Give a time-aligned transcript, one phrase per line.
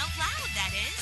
[0.00, 0.96] out loud, that is.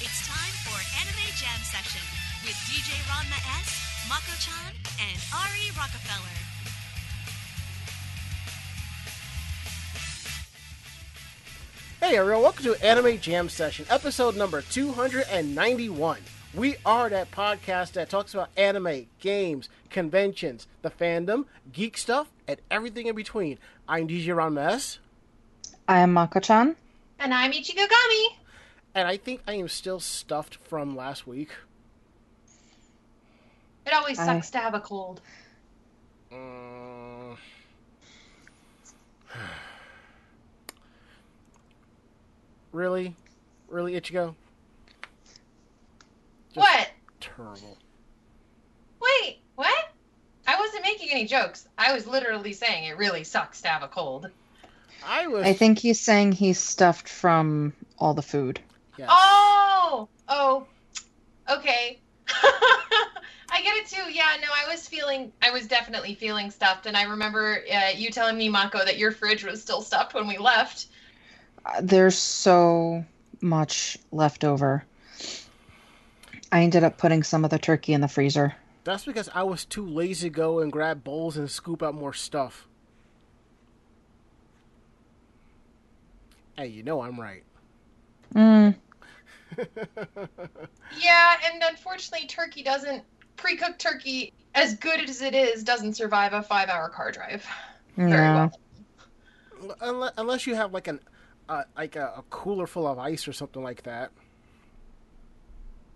[0.00, 2.00] It's time for Anime Jam Session
[2.44, 4.72] with DJ Ranma S, Mako-chan,
[5.04, 6.38] and Ari Rockefeller.
[12.00, 16.18] Hey everyone, welcome to Anime Jam Session, episode number 291.
[16.54, 22.58] We are that podcast that talks about anime, games, conventions, the fandom, geek stuff, and
[22.70, 23.58] everything in between.
[23.86, 24.98] I'm DJ Ranma
[25.86, 26.76] I am Mako-chan.
[27.18, 28.26] And I'm Ichigo Gami.
[28.94, 31.50] and I think I am still stuffed from last week.
[33.86, 35.20] It always I- sucks to have a cold.
[36.32, 37.36] Mm.
[42.72, 43.14] really?
[43.68, 44.34] Really, Ichigo?
[46.54, 46.90] Just What?
[47.20, 47.76] Terrible.
[49.00, 49.92] Wait, what?
[50.46, 51.66] I wasn't making any jokes.
[51.76, 54.30] I was literally saying it really sucks to have a cold.
[55.04, 55.46] I was.
[55.46, 58.60] I think he's saying he's stuffed from all the food.
[58.96, 59.08] Yes.
[59.12, 60.66] Oh, oh,
[61.50, 62.00] okay.
[63.50, 64.12] I get it too.
[64.12, 68.10] Yeah, no, I was feeling, I was definitely feeling stuffed, and I remember uh, you
[68.10, 70.86] telling me, Mako, that your fridge was still stuffed when we left.
[71.64, 73.04] Uh, There's so
[73.40, 74.84] much left over.
[76.52, 78.54] I ended up putting some of the turkey in the freezer.
[78.84, 82.14] That's because I was too lazy to go and grab bowls and scoop out more
[82.14, 82.67] stuff.
[86.58, 87.44] Hey, you know I'm right.
[88.34, 88.74] Mm,
[90.90, 93.04] Yeah, and unfortunately, turkey doesn't
[93.36, 97.46] pre-cooked turkey, as good as it is, doesn't survive a five-hour car drive
[97.96, 98.32] very yeah.
[98.32, 98.52] well.
[99.80, 100.98] unless, unless you have like an
[101.48, 104.10] uh, like a, a cooler full of ice or something like that.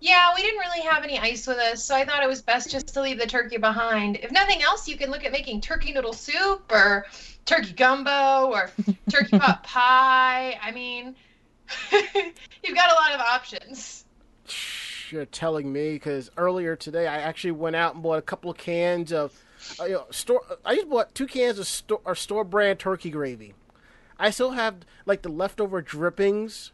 [0.01, 2.71] Yeah, we didn't really have any ice with us, so I thought it was best
[2.71, 4.17] just to leave the turkey behind.
[4.17, 7.07] If nothing else, you can look at making turkey noodle soup or
[7.45, 8.71] turkey gumbo or
[9.11, 10.59] turkey pot pie.
[10.62, 11.15] I mean,
[11.92, 14.05] you've got a lot of options.
[15.11, 18.57] You're telling me because earlier today I actually went out and bought a couple of
[18.57, 19.33] cans of
[19.79, 20.42] uh, you know, store.
[20.64, 23.55] I just bought two cans of store or store brand turkey gravy.
[24.19, 24.77] I still have
[25.07, 26.73] like the leftover drippings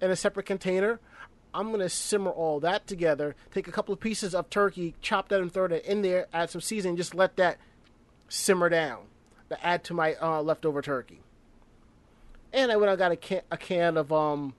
[0.00, 1.00] in a separate container.
[1.54, 3.34] I'm gonna simmer all that together.
[3.52, 6.26] Take a couple of pieces of turkey, chop that and throw that in there.
[6.32, 6.96] Add some seasoning.
[6.96, 7.58] Just let that
[8.28, 9.00] simmer down.
[9.52, 11.20] To add to my uh, leftover turkey.
[12.54, 12.90] And I went.
[12.90, 14.54] I got a can, a can of um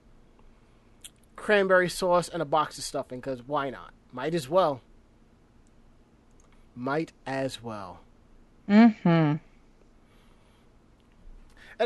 [1.34, 3.92] cranberry sauce and a box of stuffing because why not?
[4.12, 4.82] Might as well.
[6.76, 8.02] Might as well.
[8.68, 9.08] Mm-hmm.
[9.08, 9.40] And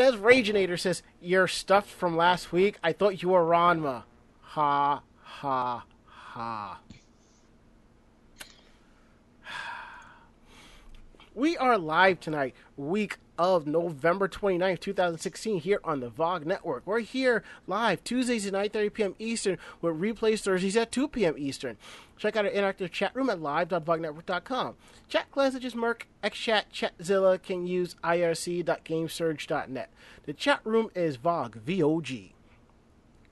[0.02, 2.78] as Raginator says, you're stuffed from last week.
[2.84, 4.02] I thought you were Ranma.
[4.42, 6.80] Ha ha ha.
[11.38, 16.82] We are live tonight, week of November 29th, 2016, here on the VOG Network.
[16.84, 19.14] We're here live Tuesdays at 9.30 p.m.
[19.20, 21.36] Eastern with replays Thursdays at 2 p.m.
[21.38, 21.76] Eastern.
[22.16, 24.74] Check out our interactive chat room at live.vognetwork.com.
[25.08, 29.90] Chat class such as mIRC, XChat, Chatzilla can use irc.gamesurge.net.
[30.24, 32.34] The chat room is VOG, V-O-G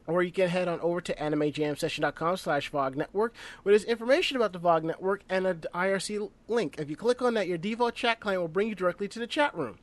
[0.06, 4.52] or you can head on over to animejamsession.com slash VOG Network, where there's information about
[4.52, 6.76] the VOG Network and an IRC link.
[6.78, 9.26] If you click on that, your default chat client will bring you directly to the
[9.26, 9.78] chat room.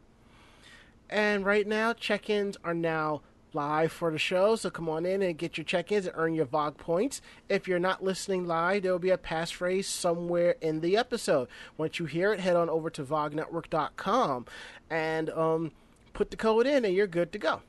[1.09, 3.21] And right now, check-ins are now
[3.53, 6.45] live for the show, so come on in and get your check-ins and earn your
[6.45, 7.21] VOG points.
[7.49, 11.47] If you're not listening live, there will be a passphrase somewhere in the episode.
[11.77, 14.45] Once you hear it, head on over to VOGNetwork.com
[14.89, 15.71] and um,
[16.13, 17.61] put the code in, and you're good to go.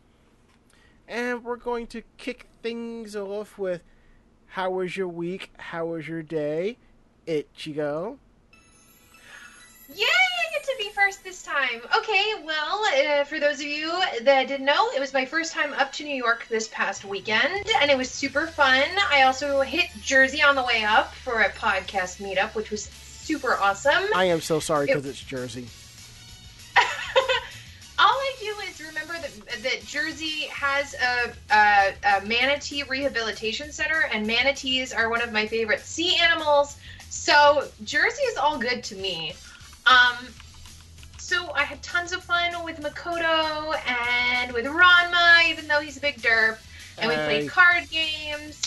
[1.07, 3.83] And we're going to kick things off with
[4.47, 5.51] how was your week?
[5.59, 6.79] How was your day?
[7.27, 8.19] Ichigo.
[9.93, 11.83] Yay, I get to be first this time.
[11.97, 13.91] Okay, well, uh, for those of you
[14.23, 17.67] that didn't know, it was my first time up to New York this past weekend,
[17.81, 18.89] and it was super fun.
[19.11, 23.57] I also hit Jersey on the way up for a podcast meetup, which was super
[23.57, 24.05] awesome.
[24.15, 25.69] I am so sorry because it's Jersey.
[29.63, 35.47] That, Jersey has a, a, a manatee rehabilitation center, and manatees are one of my
[35.47, 36.77] favorite sea animals.
[37.11, 39.35] So Jersey is all good to me.
[39.87, 40.27] Um,
[41.19, 46.01] so I had tons of fun with Makoto and with Ranma, even though he's a
[46.01, 46.59] big derp,
[46.99, 48.61] and we played card games.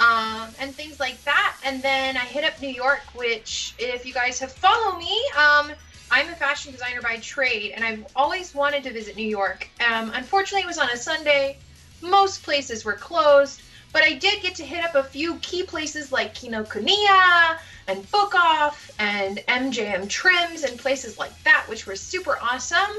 [0.00, 1.56] Um, and things like that.
[1.64, 5.70] And then I hit up New York, which, if you guys have followed me, um,
[6.12, 9.66] I'm a fashion designer by trade, and I've always wanted to visit New York.
[9.80, 11.56] Um, unfortunately, it was on a Sunday.
[12.02, 13.62] Most places were closed,
[13.94, 17.56] but I did get to hit up a few key places like Kinokuniya
[17.88, 22.94] and Book Off and MJM Trims and places like that, which were super awesome.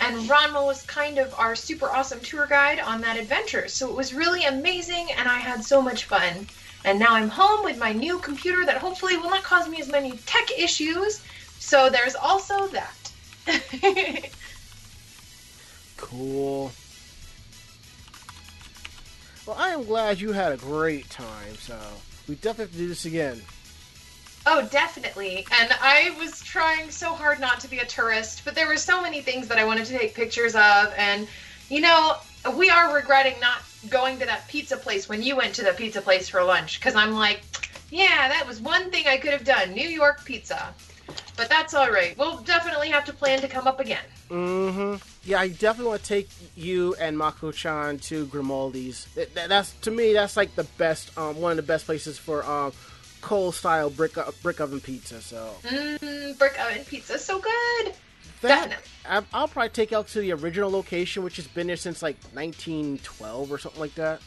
[0.00, 3.68] and Ranma was kind of our super awesome tour guide on that adventure.
[3.68, 6.48] So it was really amazing, and I had so much fun.
[6.84, 9.88] And now I'm home with my new computer that hopefully will not cause me as
[9.88, 11.22] many tech issues.
[11.60, 12.96] So there's also that.
[16.00, 16.72] Cool.
[19.46, 21.78] Well, I am glad you had a great time, so
[22.26, 23.40] we definitely have to do this again.
[24.46, 25.46] Oh, definitely.
[25.60, 29.02] And I was trying so hard not to be a tourist, but there were so
[29.02, 30.92] many things that I wanted to take pictures of.
[30.96, 31.28] And,
[31.68, 32.16] you know,
[32.56, 36.00] we are regretting not going to that pizza place when you went to the pizza
[36.00, 36.80] place for lunch.
[36.80, 37.42] Because I'm like,
[37.90, 40.74] yeah, that was one thing I could have done New York pizza.
[41.40, 42.14] But that's all right.
[42.18, 44.04] We'll definitely have to plan to come up again.
[44.28, 44.96] Mm-hmm.
[45.24, 49.06] Yeah, I definitely want to take you and Mako-chan to Grimaldi's.
[49.14, 52.18] That- that- That's to me, that's like the best, um, one of the best places
[52.18, 52.74] for um,
[53.22, 55.22] coal style brick o- brick oven pizza.
[55.22, 57.94] So Mmm, brick oven pizza, so good.
[58.42, 58.84] that Definitely.
[59.08, 62.18] I- I'll probably take out to the original location, which has been there since like
[62.34, 64.20] 1912 or something like that.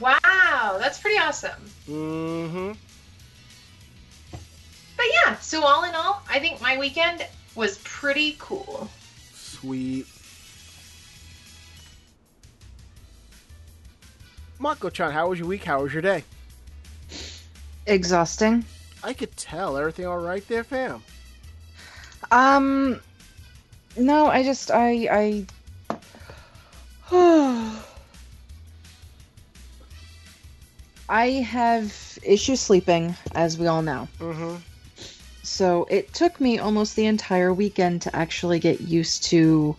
[0.00, 1.70] Wow, that's pretty awesome.
[1.86, 2.72] Mm-hmm.
[5.06, 7.24] But yeah, so all in all, I think my weekend
[7.54, 8.90] was pretty cool.
[9.32, 10.04] Sweet.
[14.58, 15.62] Mako-chan, how was your week?
[15.62, 16.24] How was your day?
[17.86, 18.64] Exhausting.
[19.04, 19.76] I could tell.
[19.76, 21.04] Everything all right there, fam?
[22.32, 22.98] Um,
[23.96, 25.46] no, I just I
[27.12, 27.76] I.
[31.08, 34.08] I have issues sleeping, as we all know.
[34.18, 34.56] Mm-hmm.
[35.46, 39.76] So it took me almost the entire weekend to actually get used to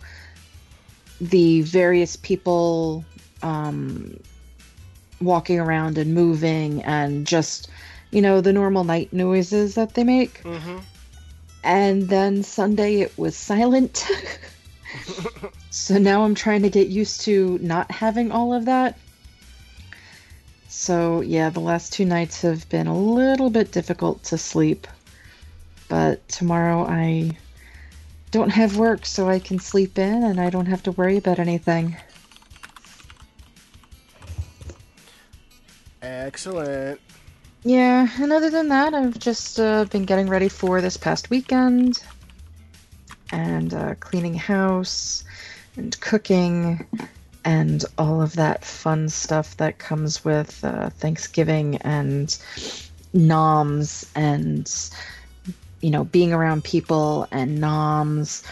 [1.20, 3.04] the various people
[3.42, 4.18] um,
[5.20, 7.68] walking around and moving and just,
[8.10, 10.42] you know, the normal night noises that they make.
[10.42, 10.78] Mm-hmm.
[11.62, 14.08] And then Sunday it was silent.
[15.70, 18.98] so now I'm trying to get used to not having all of that.
[20.68, 24.86] So yeah, the last two nights have been a little bit difficult to sleep.
[25.88, 27.36] But tomorrow I
[28.30, 31.38] don't have work, so I can sleep in and I don't have to worry about
[31.38, 31.96] anything.
[36.02, 37.00] Excellent.
[37.64, 42.02] Yeah, and other than that, I've just uh, been getting ready for this past weekend
[43.32, 45.24] and uh, cleaning house
[45.76, 46.86] and cooking
[47.44, 52.36] and all of that fun stuff that comes with uh, Thanksgiving and
[53.12, 54.90] noms and
[55.80, 58.42] you know being around people and noms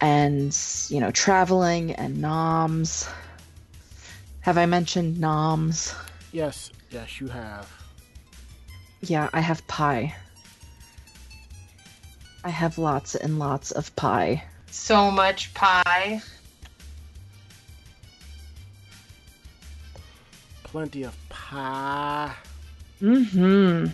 [0.00, 0.56] and
[0.88, 3.08] you know traveling and noms.
[4.40, 5.94] Have I mentioned noms?
[6.32, 7.68] Yes, yes, you have.
[9.00, 10.14] Yeah, I have pie.
[12.44, 14.44] I have lots and lots of pie.
[14.70, 16.22] So much pie.
[20.62, 22.34] Plenty of pie.
[23.02, 23.86] Mm-hmm.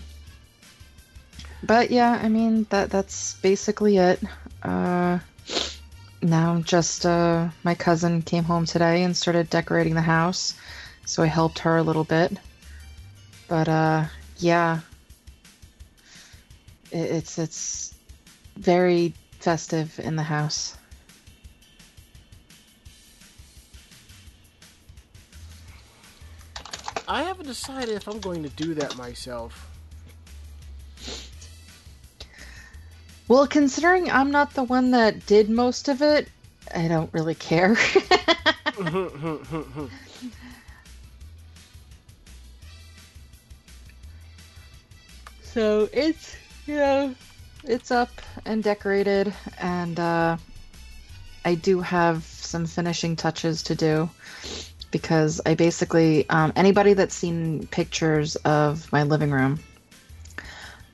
[1.65, 4.21] But yeah, I mean that that's basically it.
[4.63, 5.21] Uh
[6.21, 10.55] now just uh my cousin came home today and started decorating the house.
[11.07, 12.37] So I helped her a little bit.
[13.49, 14.05] But uh
[14.39, 14.81] yeah.
[16.91, 17.95] It, it's it's
[18.57, 20.77] very festive in the house.
[27.09, 29.72] I haven't decided if I'm going to do that myself.
[33.33, 36.29] Well, considering I'm not the one that did most of it,
[36.75, 37.77] I don't really care.
[45.41, 46.37] so it's,
[46.67, 47.15] you know,
[47.65, 48.11] it's up
[48.45, 50.37] and decorated, and uh,
[51.47, 54.11] I do have some finishing touches to do
[54.91, 59.59] because I basically, um, anybody that's seen pictures of my living room,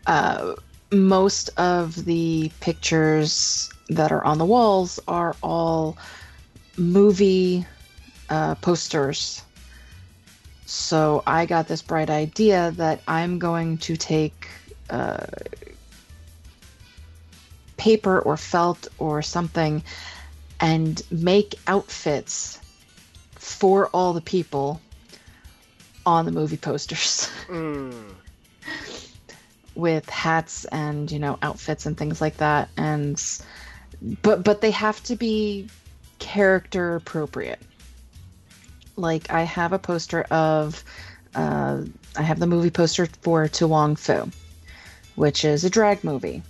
[0.06, 0.54] uh,
[0.90, 5.96] most of the pictures that are on the walls are all
[6.76, 7.66] movie
[8.30, 9.42] uh, posters.
[10.66, 14.48] So I got this bright idea that I'm going to take
[14.90, 15.26] uh,
[17.76, 19.82] paper or felt or something
[20.60, 22.60] and make outfits
[23.36, 24.80] for all the people
[26.04, 27.30] on the movie posters.
[27.48, 28.14] Mm.
[29.78, 33.40] with hats and you know outfits and things like that and
[34.22, 35.68] but but they have to be
[36.18, 37.60] character appropriate
[38.96, 40.84] like i have a poster of
[41.34, 41.82] uh,
[42.16, 44.30] i have the movie poster for to wong foo
[45.14, 46.42] which is a drag movie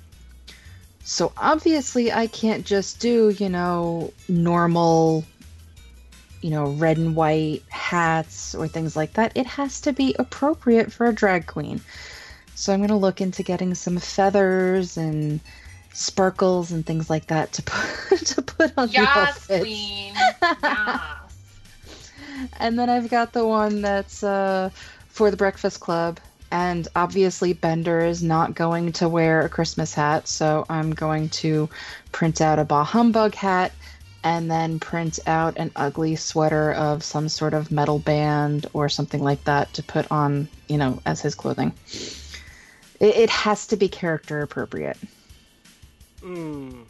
[1.04, 5.24] So obviously, I can't just do, you know, normal,
[6.42, 9.32] you know, red and white hats or things like that.
[9.34, 11.80] It has to be appropriate for a drag queen.
[12.58, 15.40] So I'm going to look into getting some feathers and
[15.92, 19.64] sparkles and things like that to put to put on the Yes, outfits.
[19.64, 20.14] queen.
[20.62, 20.92] Yes.
[22.58, 24.70] And then I've got the one that's uh,
[25.08, 26.20] for the Breakfast Club.
[26.50, 31.68] And obviously, Bender is not going to wear a Christmas hat, so I'm going to
[32.12, 33.72] print out a Bah Humbug hat
[34.24, 39.22] and then print out an ugly sweater of some sort of metal band or something
[39.22, 41.72] like that to put on, you know, as his clothing.
[43.00, 44.98] It, it has to be character appropriate.
[46.20, 46.84] Mm.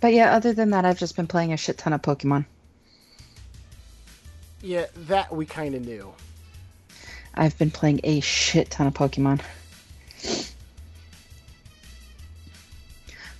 [0.00, 2.44] But yeah, other than that, I've just been playing a shit ton of Pokemon.
[4.60, 6.12] Yeah, that we kind of knew.
[7.34, 9.40] I've been playing a shit ton of Pokemon.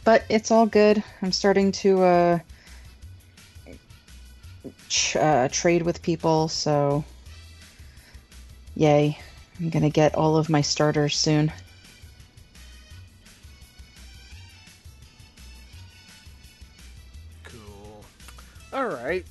[0.05, 1.03] But it's all good.
[1.21, 2.39] I'm starting to uh,
[4.93, 7.05] tr- uh, trade with people, so
[8.77, 9.19] yay.
[9.59, 11.53] I'm gonna get all of my starters soon.
[17.45, 18.05] Cool.
[18.73, 19.25] All right.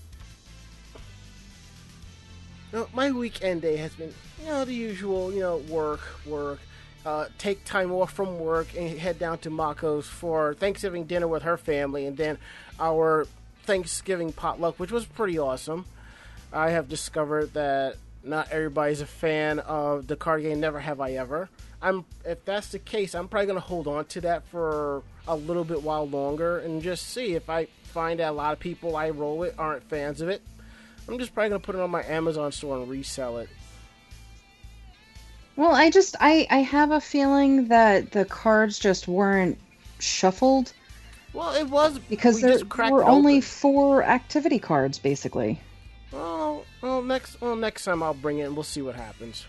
[2.73, 6.59] No, my weekend day has been, you know, the usual, you know, work, work,
[7.05, 11.43] uh, take time off from work and head down to Mako's for Thanksgiving dinner with
[11.43, 12.37] her family, and then
[12.79, 13.27] our
[13.63, 15.85] Thanksgiving potluck, which was pretty awesome.
[16.53, 21.13] I have discovered that not everybody's a fan of the card game Never Have I
[21.13, 21.49] Ever.
[21.81, 25.63] I'm, if that's the case, I'm probably gonna hold on to that for a little
[25.63, 29.09] bit while longer and just see if I find that a lot of people I
[29.09, 30.41] roll with aren't fans of it.
[31.07, 33.49] I'm just probably gonna put it on my Amazon store and resell it.
[35.55, 39.57] Well, I just I I have a feeling that the cards just weren't
[39.99, 40.73] shuffled
[41.33, 43.41] Well, it was because we there were only open.
[43.41, 45.61] four activity cards basically.
[46.11, 49.45] Well, well, next, well, next time I'll bring it and we'll see what happens.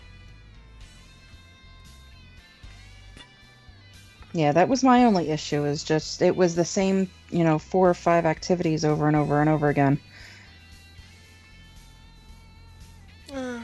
[4.33, 5.63] Yeah, that was my only issue.
[5.65, 9.39] Is just it was the same, you know, four or five activities over and over
[9.41, 9.99] and over again.
[13.31, 13.61] Uh,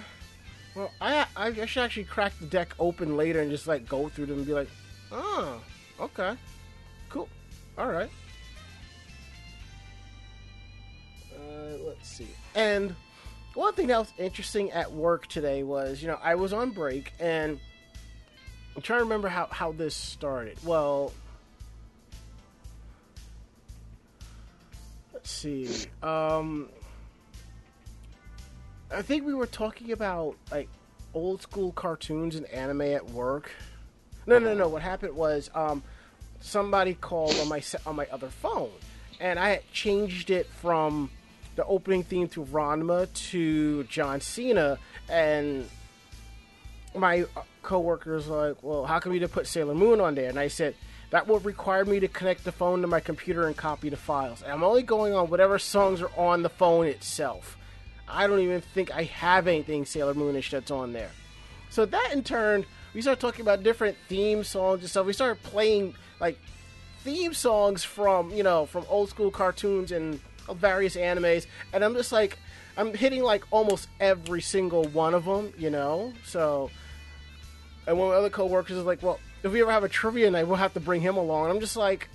[0.76, 4.28] well, I I should actually crack the deck open later and just like go through
[4.28, 4.70] them and be like,
[5.12, 5.60] oh,
[6.00, 6.36] okay,
[7.80, 8.10] cool, all right.
[11.34, 12.28] Uh, let's see.
[12.56, 12.96] And
[13.54, 17.14] one thing that was interesting at work today was, you know, I was on break
[17.20, 17.60] and
[18.76, 20.58] I'm trying to remember how how this started.
[20.64, 21.14] Well.
[25.14, 25.68] Let's see.
[26.02, 26.70] Um,
[28.90, 30.70] I think we were talking about like
[31.14, 33.52] old school cartoons and anime at work.
[34.26, 34.68] No, no, no.
[34.70, 35.84] What happened was um,
[36.40, 38.72] somebody called on my on my other phone,
[39.20, 41.10] and I had changed it from
[41.56, 44.78] the opening theme to Ranma to John Cena,
[45.10, 45.70] and
[46.96, 50.30] my uh, coworkers were like, "Well, how come you didn't put Sailor Moon on there?"
[50.30, 50.76] And I said.
[51.12, 54.44] That would require me to connect the phone to my computer and copy the files.
[54.44, 57.58] And I'm only going on whatever songs are on the phone itself.
[58.08, 61.12] I don't even think I have anything Sailor Moonish that's on there.
[61.70, 65.06] So that in turn, we started talking about different theme songs and stuff.
[65.06, 66.38] We started playing like
[67.00, 70.20] theme songs from you know from old school cartoons and
[70.54, 72.38] various animes, and I'm just like
[72.78, 76.14] I'm hitting like almost every single one of them, you know.
[76.26, 76.70] So,
[77.86, 80.32] and one of my other coworkers is like, well, if we ever have a trivia
[80.32, 81.46] night, we'll have to bring him along.
[81.46, 82.08] And I'm just like,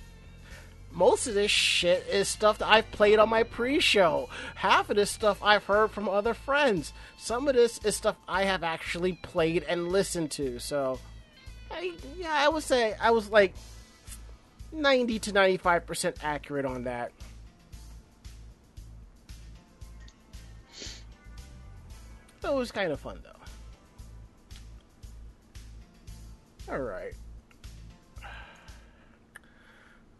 [0.91, 4.29] most of this shit is stuff that I've played on my pre-show.
[4.55, 6.93] Half of this stuff I've heard from other friends.
[7.17, 10.59] Some of this is stuff I have actually played and listened to.
[10.59, 10.99] So,
[11.69, 13.53] I, yeah, I would say I was like
[14.71, 17.11] 90 to 95 percent accurate on that.
[22.43, 23.31] It was kind of fun though.
[26.71, 27.13] All right.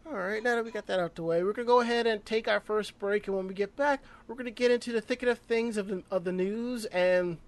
[0.08, 2.24] All right, now that we got that out the way, we're gonna go ahead and
[2.24, 5.28] take our first break, and when we get back, we're gonna get into the thicket
[5.28, 7.38] of things of the, of the news and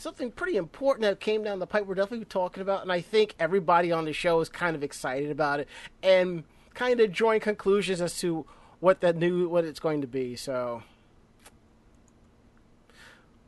[0.00, 1.86] something pretty important that came down the pipe.
[1.86, 5.30] We're definitely talking about, and I think everybody on the show is kind of excited
[5.30, 5.68] about it
[6.02, 8.46] and kind of drawing conclusions as to
[8.80, 10.36] what that new what it's going to be.
[10.36, 10.82] So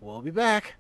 [0.00, 0.75] we'll be back.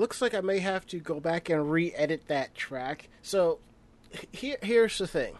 [0.00, 3.08] Looks like I may have to go back and re-edit that track.
[3.22, 3.58] So
[4.32, 5.36] here, here's the thing: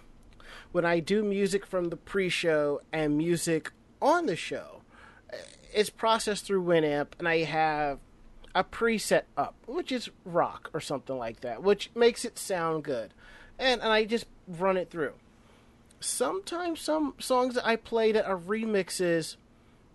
[0.70, 4.82] when I do music from the pre-show and music on the show,
[5.72, 7.98] it's processed through Winamp, and I have
[8.54, 13.14] a preset up, which is rock or something like that, which makes it sound good,
[13.58, 15.14] and and I just run it through.
[16.00, 19.36] Sometimes some songs that I play that are remixes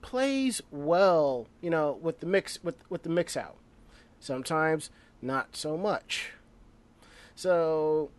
[0.01, 3.57] plays well, you know, with the mix with with the mix out.
[4.19, 4.89] Sometimes
[5.21, 6.31] not so much.
[7.35, 8.09] So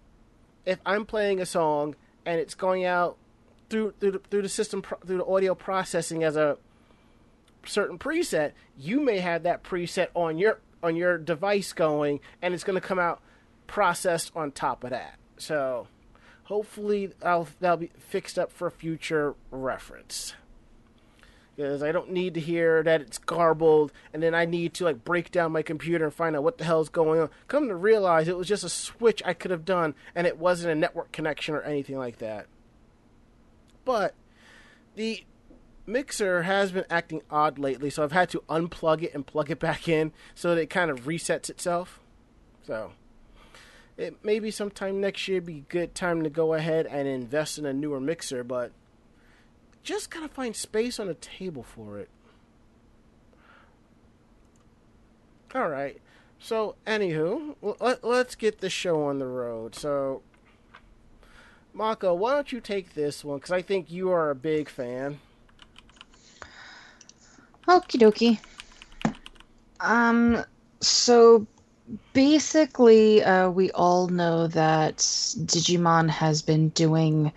[0.64, 3.16] if I'm playing a song and it's going out
[3.70, 6.59] through through the, through the system through the audio processing as a
[7.64, 12.64] certain preset, you may have that preset on your on your device going, and it's
[12.64, 13.20] going to come out
[13.66, 15.18] processed on top of that.
[15.38, 15.88] So
[16.44, 20.35] hopefully I'll, that'll be fixed up for future reference
[21.57, 25.05] because I don't need to hear that it's garbled, and then I need to like
[25.05, 27.31] break down my computer and find out what the hell's going on.
[27.49, 30.73] Come to realize it was just a switch I could have done, and it wasn't
[30.73, 32.47] a network connection or anything like that.
[33.85, 34.14] But
[34.97, 35.25] the
[35.87, 39.59] mixer has been acting odd lately, so I've had to unplug it and plug it
[39.59, 42.01] back in so that it kind of resets itself.
[42.66, 42.92] So
[43.97, 47.64] it maybe sometime next year be a good time to go ahead and invest in
[47.64, 48.73] a newer mixer, but
[49.87, 52.11] just gotta find space on a table for it.
[55.55, 55.99] All right.
[56.38, 59.75] So, anywho, let, let's get the show on the road.
[59.75, 60.22] So,
[61.72, 63.38] Mako, why don't you take this one?
[63.38, 65.20] Because I think you are a big fan.
[67.68, 68.38] Okie dokie.
[69.81, 70.44] Um,
[70.81, 71.46] so
[72.12, 77.33] basically, uh, we all know that Digimon has been doing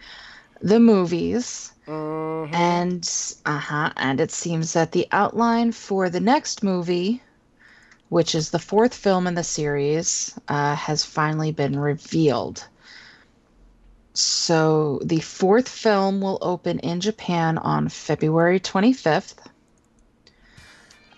[0.61, 2.53] the movies, Mhm.
[2.53, 3.09] and
[3.45, 7.21] uh huh, and it seems that the outline for the next movie,
[8.09, 12.65] which is the fourth film in the series, uh, has finally been revealed.
[14.13, 19.47] So the fourth film will open in Japan on February 25th.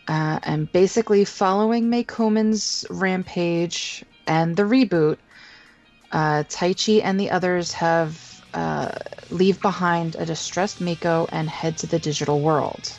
[0.08, 5.18] Uh, and basically, following Meicoomon's rampage and the reboot,
[6.12, 8.92] uh, Taichi and the others have uh,
[9.30, 12.92] leave behind a distressed Meiko and head to the digital world.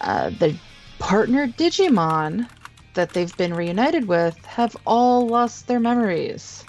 [0.00, 0.54] Uh, the
[0.98, 2.48] partner Digimon
[2.94, 6.64] that they've been reunited with have all lost their memories.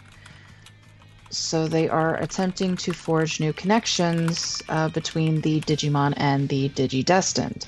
[1.29, 7.65] So they are attempting to forge new connections uh, between the Digimon and the Digidestined.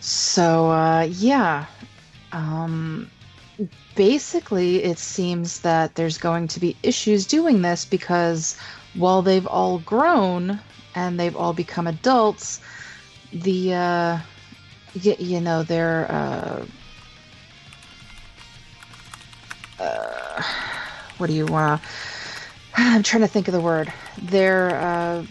[0.00, 1.64] So uh, yeah,
[2.32, 3.10] um,
[3.94, 8.56] basically it seems that there's going to be issues doing this because
[8.94, 10.60] while they've all grown
[10.94, 12.60] and they've all become adults,
[13.32, 14.18] the uh,
[15.04, 16.64] y- you know their uh,
[19.78, 20.42] uh,
[21.18, 21.80] what do you want?
[22.76, 23.92] I'm trying to think of the word.
[24.20, 25.24] Their uh,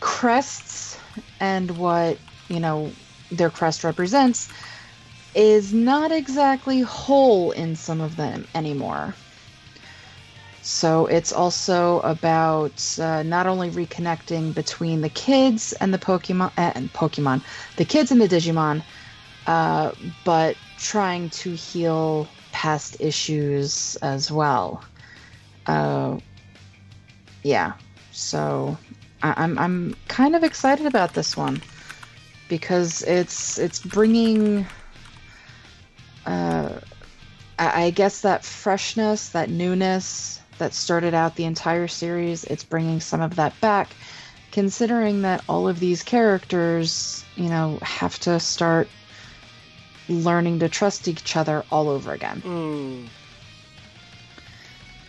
[0.00, 0.98] crests
[1.38, 2.90] and what you know
[3.30, 4.50] their crest represents
[5.34, 9.14] is not exactly whole in some of them anymore.
[10.62, 16.72] So it's also about uh, not only reconnecting between the kids and the Pokemon uh,
[16.74, 17.42] and Pokemon,
[17.76, 18.82] the kids and the Digimon,
[19.46, 19.92] uh,
[20.24, 24.84] but trying to heal past issues as well.
[25.66, 26.18] Uh,
[27.42, 27.72] yeah,
[28.12, 28.76] so
[29.22, 31.62] I- I'm I'm kind of excited about this one
[32.48, 34.66] because it's it's bringing
[36.26, 36.80] uh,
[37.58, 43.00] I I guess that freshness, that newness that started out the entire series, it's bringing
[43.00, 43.90] some of that back.
[44.52, 48.88] Considering that all of these characters, you know, have to start
[50.08, 52.42] learning to trust each other all over again.
[52.42, 53.06] Mm.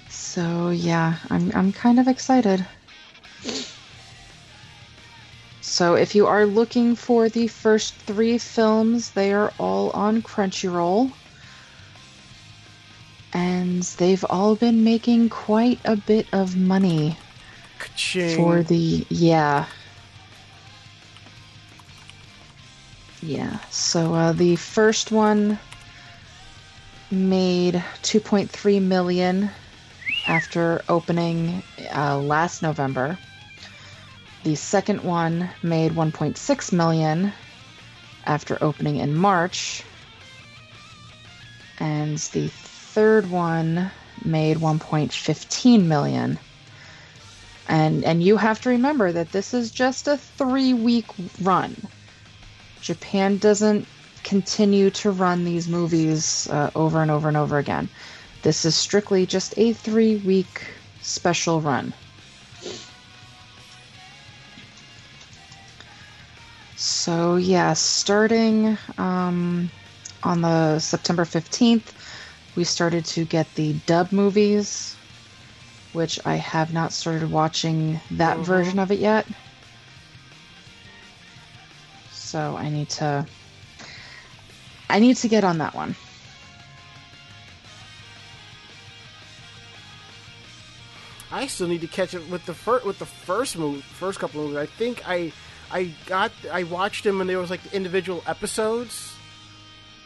[0.10, 2.66] So yeah, I'm I'm kind of excited.
[5.72, 11.14] So if you are looking for the first three films, they are all on Crunchyroll.
[13.32, 17.16] And they've all been making quite a bit of money
[17.80, 18.36] Ka-ching.
[18.36, 19.66] for the yeah.
[23.22, 23.60] Yeah.
[23.70, 25.58] So uh, the first one
[27.10, 29.50] made 2.3 million
[30.28, 31.64] after opening
[31.96, 33.18] uh, last November.
[34.44, 37.32] The second one made 1.6 million
[38.26, 39.84] after opening in March.
[41.80, 43.92] And the third one
[44.26, 46.40] made 1.15 million.
[47.68, 51.06] And and you have to remember that this is just a 3-week
[51.42, 51.76] run.
[52.82, 53.88] Japan doesn't
[54.24, 57.90] continue to run these movies uh, over and over and over again.
[58.42, 60.62] This is strictly just a three week
[61.02, 61.94] special run.
[66.82, 69.70] So, yeah, starting um,
[70.24, 71.94] on the September 15th,
[72.56, 74.96] we started to get the dub movies,
[75.94, 78.46] which I have not started watching that Mhm.
[78.46, 79.28] version of it yet.
[82.12, 83.28] So I need to
[84.90, 85.96] I need to get on that one.
[91.32, 94.42] I still need to catch up with the first with the first movie, first couple
[94.42, 94.68] of movies.
[94.68, 95.32] I think I
[95.72, 99.16] I got I watched them and there was like individual episodes.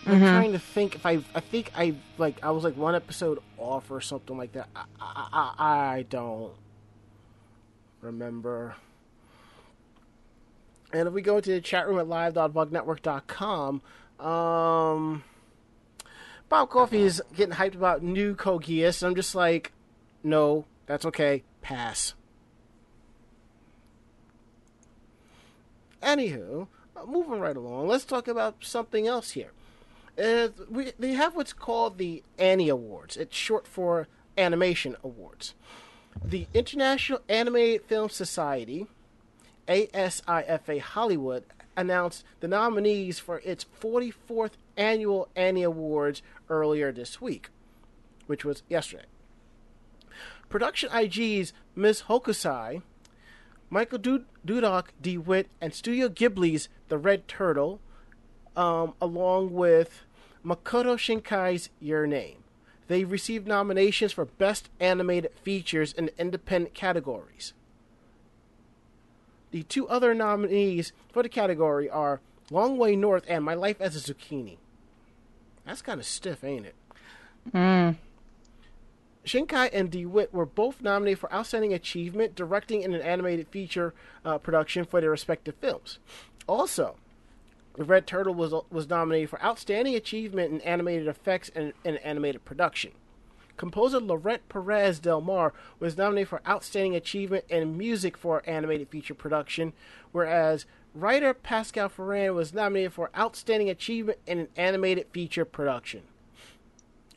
[0.06, 0.30] I'm Mhm.
[0.30, 3.90] trying to think if I I think I like I was like one episode off
[3.90, 4.70] or something like that.
[4.76, 6.54] I I, I, I don't
[8.02, 8.76] remember.
[10.94, 13.82] And if we go to the chat room at live.vognetwork.com,
[14.20, 15.24] um,
[16.48, 19.02] Bob Coffee is getting hyped about new Kogias.
[19.02, 19.74] And I'm just like,
[20.24, 21.44] no, that's okay.
[21.62, 22.14] Pass.
[26.06, 29.52] Anywho, uh, moving right along, let's talk about something else here.
[30.24, 33.18] Uh, we they have what's called the Annie Awards.
[33.18, 35.56] It's short for Animation Awards.
[36.24, 38.88] The International Animated Film Society,
[39.68, 41.44] ASIFA Hollywood,
[41.76, 47.50] announced the nominees for its 44th annual Annie Awards earlier this week,
[48.28, 49.06] which was yesterday.
[50.48, 52.84] Production IG's Miss Hokusai,
[53.70, 57.80] Michael Dud- Dudok de Wit, and Studio Ghibli's The Red Turtle,
[58.56, 60.04] um, along with
[60.46, 62.44] Makoto Shinkai's Your Name.
[62.88, 67.54] They received nominations for Best Animated Features in independent categories.
[69.52, 73.96] The two other nominees for the category are Long Way North and My Life as
[73.96, 74.58] a Zucchini.
[75.66, 76.76] That's kind of stiff, ain't it?
[77.52, 77.96] Mm.
[79.26, 83.94] Shinkai and de Wit were both nominated for Outstanding Achievement directing in an animated feature
[84.24, 86.00] uh, production for their respective films.
[86.48, 86.96] Also,
[87.76, 92.46] The Red Turtle was was nominated for Outstanding Achievement in Animated Effects and, and Animated
[92.46, 92.92] Production.
[93.58, 99.14] Composer Laurent Perez Del Mar was nominated for Outstanding Achievement in Music for Animated Feature
[99.14, 99.74] Production,
[100.12, 106.04] whereas writer Pascale Ferran was nominated for Outstanding Achievement in an Animated Feature Production.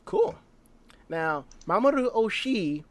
[0.05, 0.35] Cool.
[1.09, 2.83] Now, Mamoru Oshii,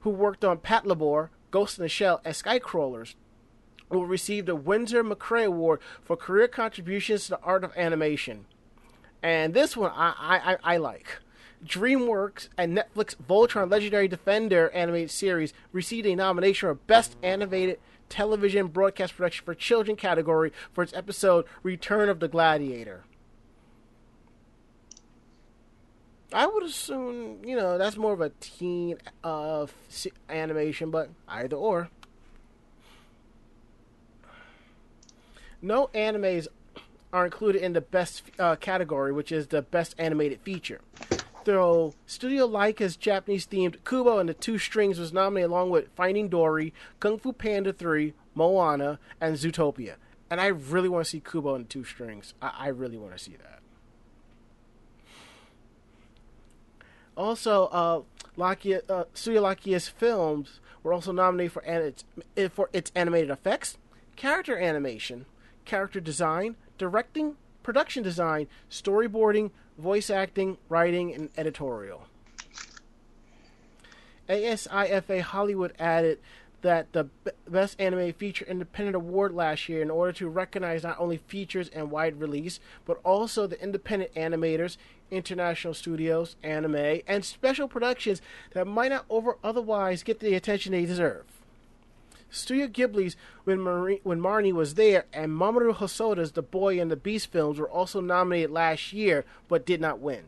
[0.00, 3.14] who worked on Pat Patlabor, Ghost in the Shell, and Skycrawlers,
[3.88, 8.46] will receive the Winsor McCay Award for career contributions to the art of animation.
[9.22, 11.20] And this one I, I, I, I like.
[11.64, 18.66] DreamWorks and Netflix Voltron Legendary Defender animated series received a nomination for Best Animated Television
[18.66, 23.04] Broadcast Production for Children category for its episode Return of the Gladiator.
[26.34, 29.66] I would assume, you know, that's more of a teen uh,
[30.28, 31.90] animation, but either or.
[35.60, 36.48] No animes
[37.12, 40.80] are included in the best uh, category, which is the best animated feature.
[41.44, 46.28] Though Studio Laika's Japanese themed Kubo and the Two Strings was nominated along with Finding
[46.28, 49.94] Dory, Kung Fu Panda 3, Moana, and Zootopia.
[50.30, 52.32] And I really want to see Kubo and the Two Strings.
[52.40, 53.51] I, I really want to see that.
[57.16, 58.02] Also, uh,
[58.36, 62.04] Lakia, uh, Lakia's films were also nominated for, its,
[62.36, 63.76] eh, for its animated effects,
[64.16, 65.26] character animation,
[65.64, 72.06] character design, directing, production design, storyboarding, voice acting, writing, and editorial.
[74.28, 76.18] ASIFA Hollywood added
[76.62, 80.98] that the B- Best Anime Feature Independent Award last year in order to recognize not
[80.98, 84.76] only features and wide release, but also the independent animators,
[85.10, 88.22] international studios, anime, and special productions
[88.54, 91.24] that might not over otherwise get the attention they deserve.
[92.30, 96.96] Studio Ghibli's when, Marie, when Marnie was there, and Mamoru Hosoda's The Boy and the
[96.96, 100.24] Beast films were also nominated last year, but did not win.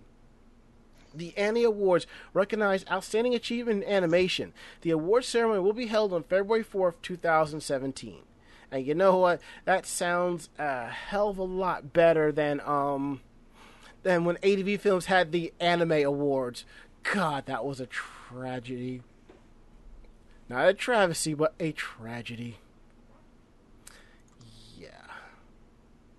[1.14, 4.52] The Annie Awards recognize outstanding achievement in animation.
[4.82, 8.22] The award ceremony will be held on February 4th, 2017.
[8.70, 9.40] And you know what?
[9.64, 13.20] That sounds a hell of a lot better than um
[14.02, 16.64] than when ADV Films had the Anime Awards.
[17.04, 19.02] God, that was a tragedy.
[20.48, 22.58] Not a travesty, but a tragedy.
[24.76, 24.88] Yeah.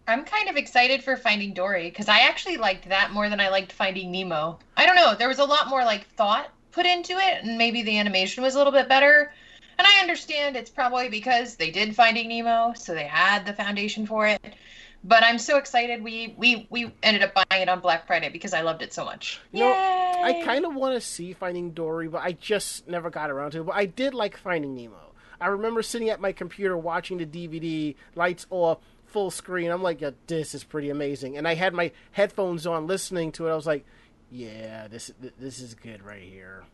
[0.08, 3.50] I'm kind of excited for Finding Dory because I actually liked that more than I
[3.50, 4.60] liked Finding Nemo.
[4.78, 5.16] I don't know.
[5.16, 8.54] There was a lot more like thought put into it, and maybe the animation was
[8.56, 9.34] a little bit better.
[9.78, 14.06] And I understand it's probably because they did Finding Nemo, so they had the foundation
[14.06, 14.56] for it.
[15.04, 16.04] but I'm so excited.
[16.04, 19.06] We we we ended up buying it on Black Friday because I loved it so
[19.06, 19.40] much.
[19.52, 23.30] You know, I kind of want to see Finding Dory, but I just never got
[23.32, 23.66] around to it.
[23.66, 25.14] But I did like Finding Nemo.
[25.40, 28.80] I remember sitting at my computer watching the DVD, lights off,
[29.16, 29.72] full screen.
[29.72, 31.38] I'm like, yeah, this is pretty amazing.
[31.38, 33.52] And I had my headphones on, listening to it.
[33.54, 33.86] I was like,
[34.30, 36.66] yeah, this this is good right here.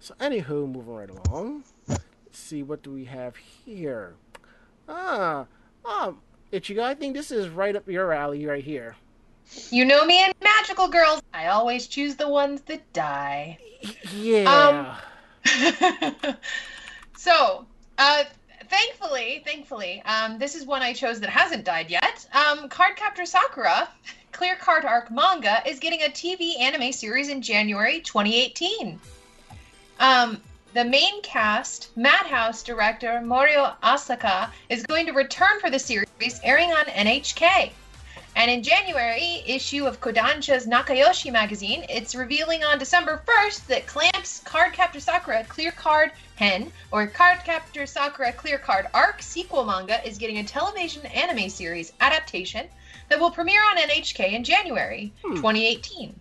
[0.00, 1.62] So, anywho, moving right along.
[1.86, 4.14] Let's see what do we have here.
[4.88, 5.46] Ah,
[5.84, 6.14] ah,
[6.52, 8.96] Ichigo, I think this is right up your alley right here.
[9.70, 11.22] You know me and magical girls.
[11.32, 13.56] I always choose the ones that die.
[14.16, 14.96] Yeah.
[17.16, 17.66] so,
[17.98, 18.24] uh,
[18.70, 22.26] thankfully, thankfully, um, this is one I chose that hasn't died yet.
[22.32, 23.88] Um, Cardcaptor Sakura,
[24.32, 28.98] Clear Card Arc manga, is getting a TV anime series in January 2018.
[29.98, 30.40] Um,
[30.72, 36.70] the main cast, Madhouse director Morio Asaka, is going to return for the series, airing
[36.70, 37.72] on NHK.
[38.36, 44.40] And in January issue of Kodansha's Nakayoshi magazine, it's revealing on December 1st that Clamp's
[44.44, 50.38] Cardcaptor Sakura Clear Card Hen, or Cardcaptor Sakura Clear Card Arc sequel manga, is getting
[50.38, 52.66] a television anime series adaptation
[53.08, 55.34] that will premiere on NHK in January hmm.
[55.34, 56.14] 2018.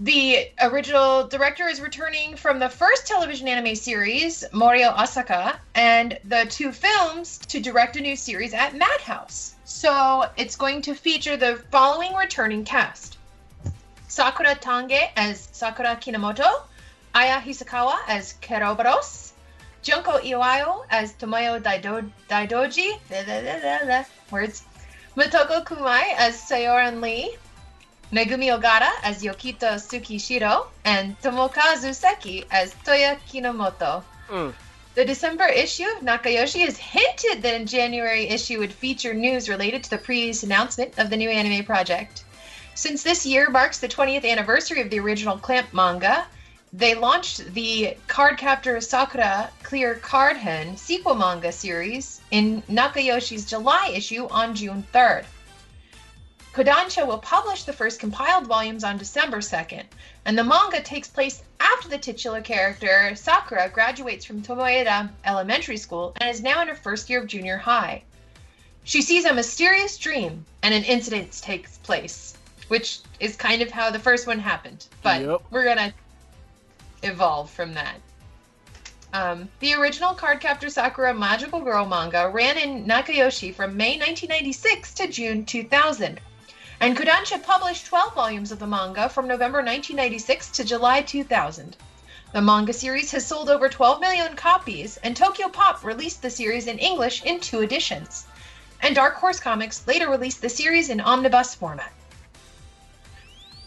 [0.00, 6.46] The original director is returning from the first television anime series, Morio Asaka, and the
[6.48, 9.56] two films to direct a new series at Madhouse.
[9.64, 13.18] So it's going to feature the following returning cast
[14.06, 16.62] Sakura Tange as Sakura Kinomoto,
[17.12, 19.32] Aya Hisakawa as Kerberos,
[19.82, 23.00] Junko Iwao as Tomoyo Daido- Daidoji,
[24.30, 24.62] words,
[25.16, 27.36] Motoko Kumai as Syaoran Li,
[28.10, 34.02] Megumi Ogata as Yukito Tsukishiro, and Tomokazu Seki as Toya Kinomoto.
[34.30, 34.54] Mm.
[34.94, 39.84] The December issue of Nakayoshi has hinted that a January issue would feature news related
[39.84, 42.24] to the previous announcement of the new anime project.
[42.74, 46.26] Since this year marks the 20th anniversary of the original Clamp manga,
[46.72, 54.26] they launched the Cardcaptor Sakura Clear Card Hen sequel manga series in Nakayoshi's July issue
[54.28, 55.26] on June 3rd.
[56.58, 59.84] Kodansha will publish the first compiled volumes on December 2nd,
[60.24, 66.14] and the manga takes place after the titular character Sakura graduates from Tomoeda Elementary School
[66.20, 68.02] and is now in her first year of junior high.
[68.82, 73.92] She sees a mysterious dream, and an incident takes place, which is kind of how
[73.92, 74.84] the first one happened.
[75.04, 75.42] But Yep.
[75.52, 75.94] we're gonna
[77.04, 78.00] evolve from that.
[79.12, 85.06] Um, the original Cardcaptor Sakura Magical Girl manga ran in Nakayoshi from May 1996 to
[85.06, 86.20] June 2000.
[86.80, 91.76] And Kodansha published 12 volumes of the manga from November 1996 to July 2000.
[92.32, 96.68] The manga series has sold over 12 million copies, and Tokyo Pop released the series
[96.68, 98.26] in English in two editions.
[98.80, 101.92] And Dark Horse Comics later released the series in omnibus format.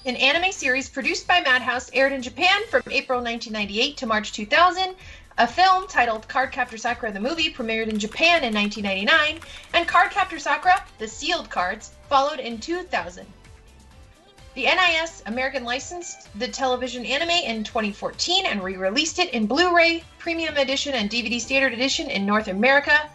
[0.06, 4.96] An anime series produced by Madhouse aired in Japan from April 1998 to March 2000.
[5.38, 9.40] A film titled Cardcaptor Sakura the Movie premiered in Japan in 1999,
[9.74, 13.26] and Cardcaptor Sakura The Sealed Cards followed in 2000.
[14.54, 19.74] The NIS American licensed the television anime in 2014 and re released it in Blu
[19.74, 23.10] ray, Premium Edition, and DVD Standard Edition in North America.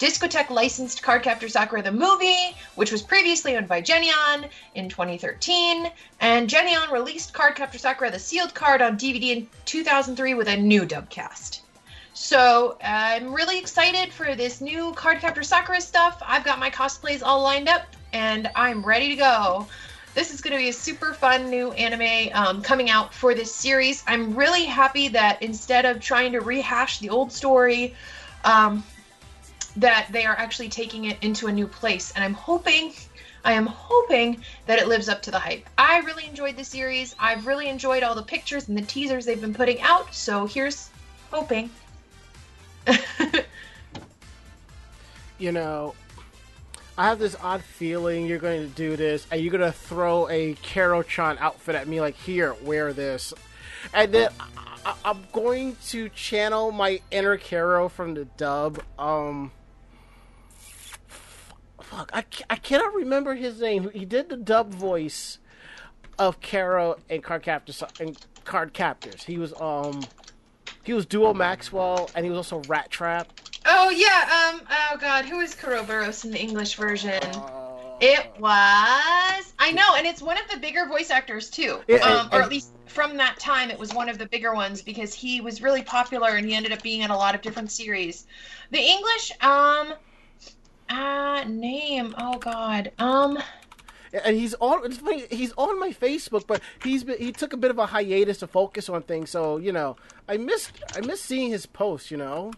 [0.00, 5.90] Discotek licensed Cardcaptor Sakura the movie, which was previously owned by Geneon in 2013,
[6.20, 10.86] and Geneon released Cardcaptor Sakura the sealed card on DVD in 2003 with a new
[10.86, 11.60] dubcast.
[12.14, 16.22] So I'm really excited for this new Cardcaptor Sakura stuff.
[16.26, 17.82] I've got my cosplays all lined up,
[18.14, 19.66] and I'm ready to go.
[20.14, 23.54] This is going to be a super fun new anime um, coming out for this
[23.54, 24.02] series.
[24.06, 27.94] I'm really happy that instead of trying to rehash the old story,
[28.44, 28.82] um,
[29.76, 32.12] that they are actually taking it into a new place.
[32.14, 32.92] And I'm hoping,
[33.44, 35.68] I am hoping that it lives up to the hype.
[35.78, 37.14] I really enjoyed the series.
[37.18, 40.14] I've really enjoyed all the pictures and the teasers they've been putting out.
[40.14, 40.90] So here's
[41.30, 41.70] hoping.
[45.38, 45.94] you know,
[46.98, 50.28] I have this odd feeling you're going to do this, and you're going to throw
[50.28, 53.32] a Kero-chan outfit at me, like, here, wear this.
[53.94, 54.28] And then
[54.84, 58.82] I- I'm going to channel my inner Kero from the dub.
[58.98, 59.52] Um,
[61.90, 63.90] fuck, I, I cannot remember his name.
[63.92, 65.38] He did the dub voice
[66.18, 69.24] of Kero and Card Captors and Card Captors.
[69.24, 70.02] He was um,
[70.84, 73.32] he was Duo Maxwell, and he was also Rat Trap.
[73.66, 74.50] oh yeah.
[74.54, 74.62] Um.
[74.70, 75.24] Oh God.
[75.24, 77.22] Who is Kerberos in the English version?
[77.22, 79.52] Uh, It was.
[79.58, 81.80] I know, and it's one of the bigger voice actors too.
[81.88, 84.26] Yeah, um, and- or and- at least from that time, it was one of the
[84.26, 87.34] bigger ones because he was really popular and he ended up being in a lot
[87.36, 88.26] of different series.
[88.72, 89.92] The English, um,
[90.90, 92.14] uh, name.
[92.18, 92.92] Oh God.
[92.98, 93.38] Um.
[94.12, 94.84] and he's on.
[94.84, 97.86] It's funny, he's on my Facebook, but he's been, he took a bit of a
[97.86, 99.30] hiatus to focus on things.
[99.30, 99.96] So you know,
[100.28, 102.10] I missed I missed seeing his posts.
[102.10, 102.52] You know,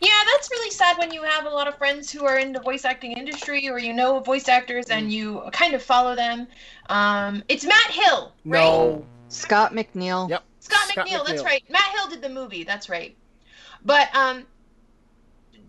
[0.00, 2.60] Yeah, that's really sad when you have a lot of friends who are in the
[2.60, 6.46] voice acting industry or you know voice actors and you kind of follow them.
[6.88, 8.60] Um, it's Matt Hill, right?
[8.62, 10.30] no, Scott McNeil.
[10.30, 11.62] yep, Scott, McNeil, that's right.
[11.68, 13.16] Matt Hill did the movie, that's right.
[13.84, 14.44] But um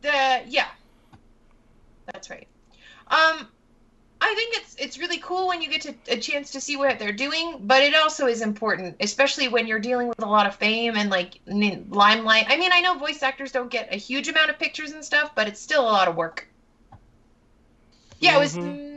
[0.01, 0.68] the yeah.
[2.11, 2.47] That's right.
[3.07, 3.47] Um
[4.21, 6.97] I think it's it's really cool when you get to, a chance to see what
[6.99, 10.55] they're doing, but it also is important, especially when you're dealing with a lot of
[10.55, 12.45] fame and like limelight.
[12.47, 15.31] I mean, I know voice actors don't get a huge amount of pictures and stuff,
[15.35, 16.47] but it's still a lot of work.
[18.19, 18.55] Yeah, it was.
[18.55, 18.63] Mhm.
[18.63, 18.95] Mm,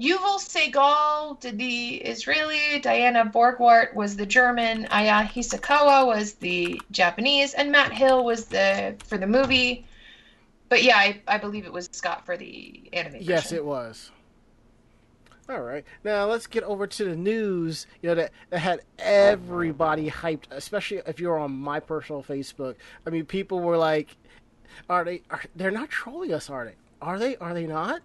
[0.00, 7.52] Yuval Segal did the Israeli, Diana Borgwardt was the German, Aya Hisakawa was the Japanese,
[7.52, 9.84] and Matt Hill was the for the movie.
[10.70, 13.16] But yeah, I, I believe it was Scott for the anime.
[13.20, 13.58] Yes, version.
[13.58, 14.12] it was.
[15.48, 17.88] All right, now let's get over to the news.
[18.00, 22.76] You know that, that had everybody hyped, especially if you're on my personal Facebook.
[23.04, 24.16] I mean, people were like,
[24.88, 25.22] "Are they?
[25.28, 26.76] Are, they're not trolling us, are they?
[27.02, 27.36] Are they?
[27.38, 28.00] Are they not?"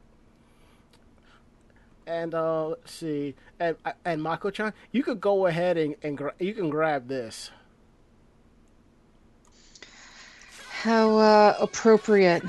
[2.07, 6.55] And uh, let's see, and and Mako-chan, you could go ahead and, and gra- you
[6.55, 7.51] can grab this.
[10.81, 12.43] How uh, appropriate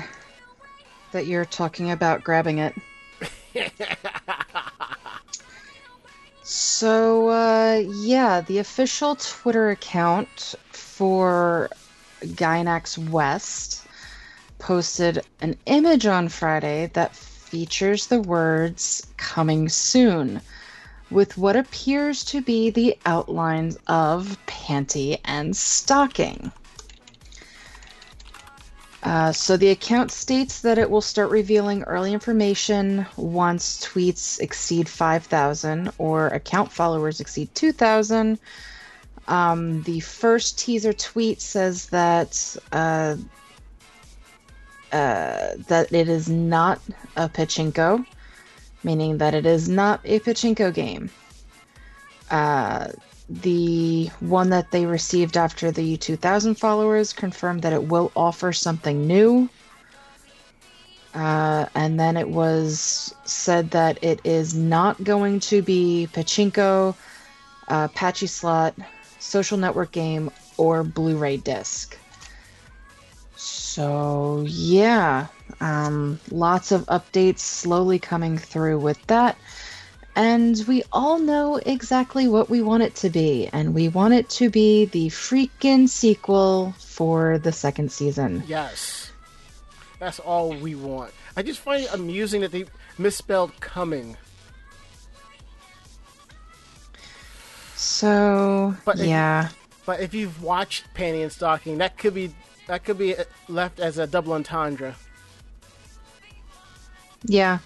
[1.11, 2.75] that you're talking about grabbing it.
[6.43, 11.69] so, uh, yeah, the official Twitter account for
[12.21, 13.87] Gainax West
[14.59, 20.41] posted an image on Friday that features the words coming soon
[21.09, 26.51] with what appears to be the outlines of panty and stocking.
[29.03, 34.89] Uh, so the account states that it will start revealing early information once tweets exceed
[34.89, 38.39] 5,000 or account followers exceed 2,000.
[39.27, 43.17] Um, the first teaser tweet says that uh,
[44.91, 46.79] uh, that it is not
[47.17, 48.05] a pachinko,
[48.83, 51.09] meaning that it is not a pachinko game.
[53.29, 59.05] The one that they received after the 2000 followers confirmed that it will offer something
[59.05, 59.49] new.
[61.13, 66.95] Uh, and then it was said that it is not going to be pachinko,
[67.67, 68.73] uh, pachislot,
[69.19, 71.97] social network game, or Blu ray disc.
[73.35, 75.27] So, yeah,
[75.59, 79.37] um, lots of updates slowly coming through with that.
[80.17, 83.49] And we all know exactly what we want it to be.
[83.53, 88.43] And we want it to be the freaking sequel for the second season.
[88.47, 89.11] Yes,
[89.99, 91.13] that's all we want.
[91.35, 92.65] I just find it amusing that they
[92.97, 94.17] misspelled coming.
[97.75, 99.49] So, But if- yeah.
[99.85, 102.33] But if you've watched Panty and Stocking, that could be
[102.65, 103.15] that could be
[103.47, 104.95] left as a double entendre.
[107.23, 107.59] Yeah.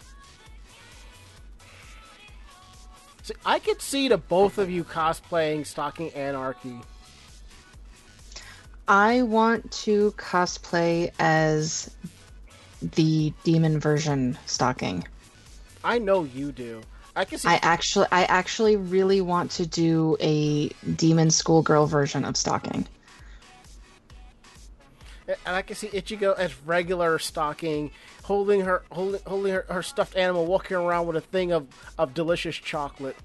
[3.31, 6.81] See, I could see the both of you cosplaying Stocking Anarchy.
[8.87, 11.95] I want to cosplay as
[12.81, 15.07] the demon version stocking.
[15.83, 16.81] I know you do.
[17.15, 17.47] I can see.
[17.47, 22.85] I actually I actually really want to do a demon schoolgirl version of stocking.
[25.45, 27.91] And I can see Ichigo as regular Stocking,
[28.23, 31.67] holding her holding holding her, her stuffed animal, walking around with a thing of
[31.97, 33.15] of delicious chocolate.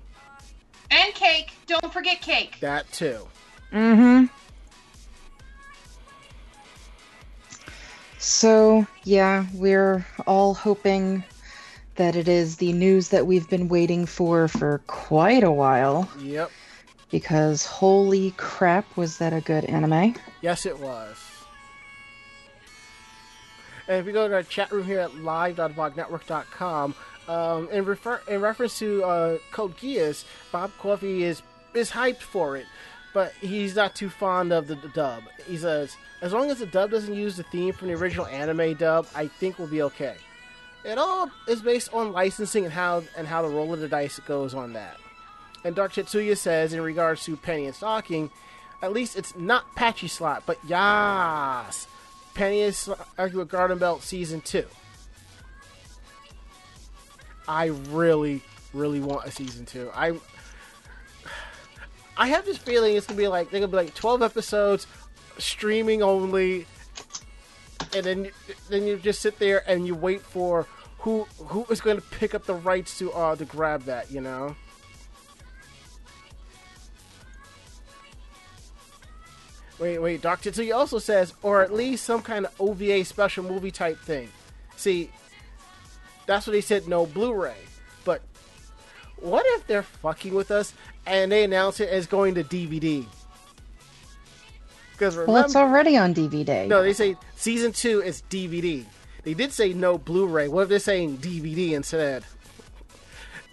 [0.90, 1.52] And cake.
[1.66, 2.58] Don't forget cake.
[2.60, 3.26] That too.
[3.72, 4.26] Mm-hmm.
[8.18, 11.22] So, yeah, we're all hoping
[11.94, 16.08] that it is the news that we've been waiting for for quite a while.
[16.18, 16.50] Yep.
[17.10, 20.16] Because holy crap, was that a good anime?
[20.40, 21.16] Yes, it was.
[23.88, 26.94] And if you go to our chat room here at live.vognetwork.com,
[27.28, 31.42] um, in, refer- in reference to uh, Code Geass, Bob Coffey is,
[31.74, 32.66] is hyped for it,
[33.12, 35.22] but he's not too fond of the, the dub.
[35.46, 38.74] He says, as long as the dub doesn't use the theme from the original anime
[38.74, 40.16] dub, I think we'll be okay.
[40.84, 44.20] It all is based on licensing and how and how the roll of the dice
[44.20, 44.96] goes on that.
[45.64, 48.30] And Dark Tetsuya says, in regards to Penny and Stocking,
[48.82, 51.88] at least it's not pachislot, but yas,
[52.36, 54.66] Stocking with Garterbelt season two.
[57.48, 58.42] I really,
[58.74, 59.90] really want a season two.
[59.94, 60.18] I,
[62.16, 64.86] I have this feeling it's gonna be like they're gonna be like twelve episodes,
[65.38, 66.66] streaming only.
[67.94, 68.30] and then
[68.68, 70.66] then you just sit there and you wait for
[70.98, 74.20] who who is going to pick up the rights to uh to grab that, you
[74.20, 74.54] know.
[79.78, 83.70] Wait, wait, Doctor T also says, or at least some kind of OVA special movie
[83.70, 84.28] type thing.
[84.76, 85.10] See,
[86.26, 86.88] that's what he said.
[86.88, 87.56] No Blu-ray,
[88.04, 88.22] but
[89.16, 90.72] what if they're fucking with us
[91.06, 93.04] and they announce it as going to DVD?
[94.92, 96.66] Because remember, Well, it's already on DVD.
[96.66, 98.84] no, they say season two is DVD.
[99.24, 100.48] They did say no Blu-ray.
[100.48, 102.24] What if they're saying DVD instead?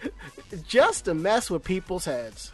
[0.67, 2.51] Just to mess with people's heads.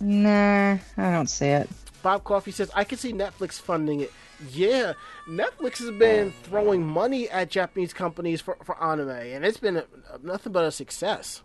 [0.00, 1.68] Nah, I don't see it.
[2.02, 4.12] Bob Coffey says, I can see Netflix funding it.
[4.52, 4.94] Yeah,
[5.28, 9.84] Netflix has been throwing money at Japanese companies for, for anime, and it's been a,
[10.22, 11.42] nothing but a success.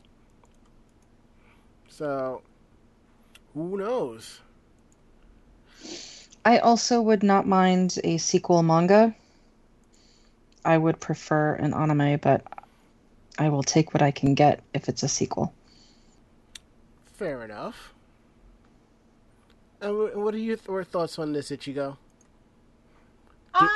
[1.90, 2.42] So,
[3.54, 4.40] who knows?
[6.46, 9.16] I also would not mind a sequel manga.
[10.64, 12.44] I would prefer an anime, but
[13.38, 15.54] I will take what I can get if it's a sequel.
[17.18, 17.95] Fair enough.
[19.86, 21.98] And what are your th- thoughts on this, Ichigo?
[23.54, 23.68] Um,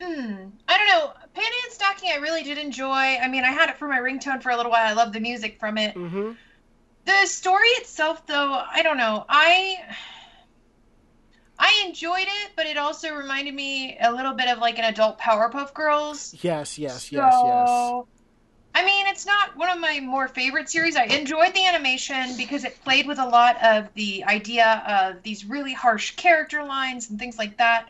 [0.00, 1.12] hmm, I don't know.
[1.34, 2.90] Panty and Stocking, I really did enjoy.
[2.90, 4.84] I mean, I had it for my ringtone for a little while.
[4.84, 5.94] I love the music from it.
[5.94, 6.32] Mm-hmm.
[7.04, 9.24] The story itself, though, I don't know.
[9.28, 9.76] I
[11.58, 15.18] I enjoyed it, but it also reminded me a little bit of like an adult
[15.18, 16.34] Powerpuff Girls.
[16.42, 18.04] Yes, yes, yes, yes.
[18.74, 20.96] I mean, it's not one of my more favorite series.
[20.96, 25.44] I enjoyed the animation because it played with a lot of the idea of these
[25.44, 27.88] really harsh character lines and things like that.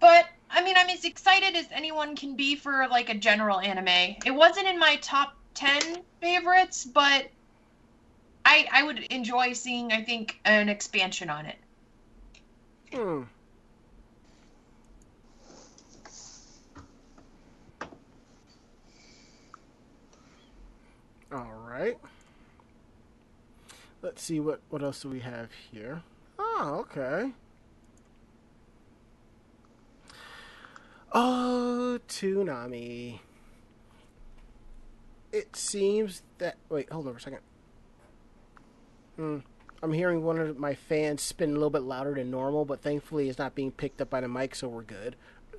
[0.00, 4.16] But I mean, I'm as excited as anyone can be for like a general anime.
[4.24, 5.80] It wasn't in my top 10
[6.20, 7.30] favorites, but
[8.44, 11.56] I I would enjoy seeing I think an expansion on it.
[12.92, 13.22] Hmm.
[21.32, 21.98] All right.
[24.02, 26.02] Let's see what what else do we have here.
[26.38, 27.32] Oh, okay.
[31.12, 33.20] Oh, Toonami.
[35.32, 37.40] It seems that wait, hold on a second.
[39.16, 39.38] Hmm.
[39.82, 43.28] I'm hearing one of my fans spin a little bit louder than normal, but thankfully
[43.28, 45.16] it's not being picked up by the mic, so we're good.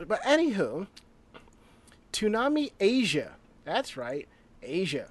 [0.08, 0.88] But anywho,
[2.14, 3.34] Toonami Asia.
[3.66, 4.28] That's right,
[4.62, 5.10] Asia.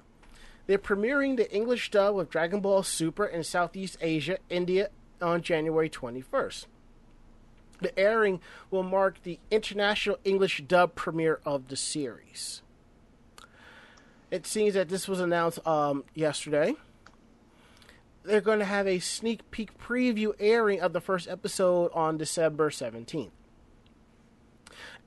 [0.71, 4.89] They're premiering the English dub of Dragon Ball Super in Southeast Asia, India,
[5.21, 6.65] on January 21st.
[7.81, 12.61] The airing will mark the international English dub premiere of the series.
[14.31, 16.75] It seems that this was announced um, yesterday
[18.23, 22.69] they're going to have a sneak peek preview airing of the first episode on December
[22.69, 23.31] 17th.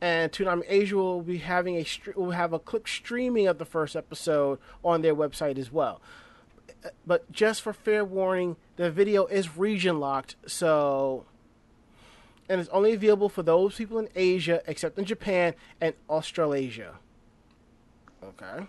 [0.00, 3.96] And Toonami Asia will be having a will have a clip streaming of the first
[3.96, 6.00] episode on their website as well.
[7.06, 11.24] But just for fair warning, the video is region locked, so
[12.48, 16.96] and it's only available for those people in Asia, except in Japan and Australasia.
[18.22, 18.66] Okay.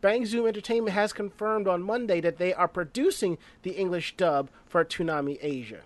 [0.00, 4.84] Bang Zoom Entertainment has confirmed on Monday that they are producing the English dub for
[4.84, 5.80] Toonami Asia.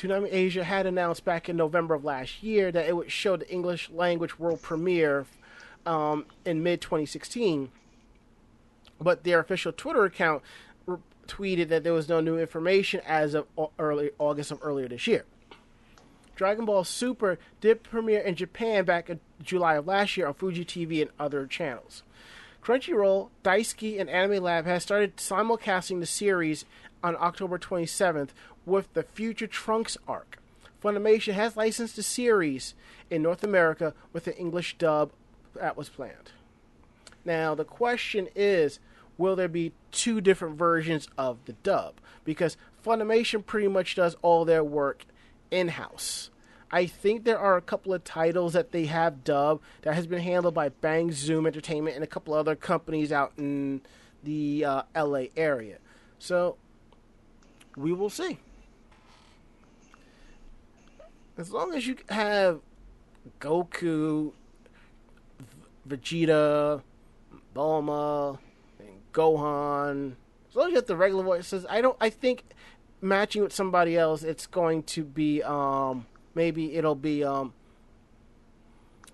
[0.00, 3.50] Toonami Asia had announced back in November of last year that it would show the
[3.52, 5.26] English language world premiere
[5.84, 7.70] um, in mid 2016,
[8.98, 10.42] but their official Twitter account
[10.86, 10.96] re-
[11.26, 13.46] tweeted that there was no new information as of
[13.78, 15.26] early August of earlier this year.
[16.34, 20.64] Dragon Ball Super did premiere in Japan back in July of last year on Fuji
[20.64, 22.04] TV and other channels.
[22.62, 26.64] Crunchyroll, Daisuki, and Anime Lab has started simulcasting the series
[27.02, 28.30] on October 27th
[28.66, 30.38] with the Future Trunks arc.
[30.82, 32.74] Funimation has licensed the series
[33.10, 35.10] in North America with an English dub
[35.54, 36.32] that was planned.
[37.24, 38.78] Now, the question is
[39.18, 41.94] will there be two different versions of the dub?
[42.24, 45.04] Because Funimation pretty much does all their work
[45.50, 46.30] in house.
[46.72, 50.20] I think there are a couple of titles that they have dubbed that has been
[50.20, 53.80] handled by Bang Zoom Entertainment and a couple other companies out in
[54.22, 55.78] the uh, LA area.
[56.18, 56.56] So
[57.76, 58.38] we will see.
[61.36, 62.60] As long as you have
[63.40, 64.32] Goku,
[65.88, 66.82] Vegeta,
[67.54, 68.38] Bulma,
[68.78, 70.12] and Gohan,
[70.50, 71.96] as long as you have the regular voices, I don't.
[72.00, 72.44] I think
[73.00, 77.52] matching with somebody else, it's going to be um maybe it'll be um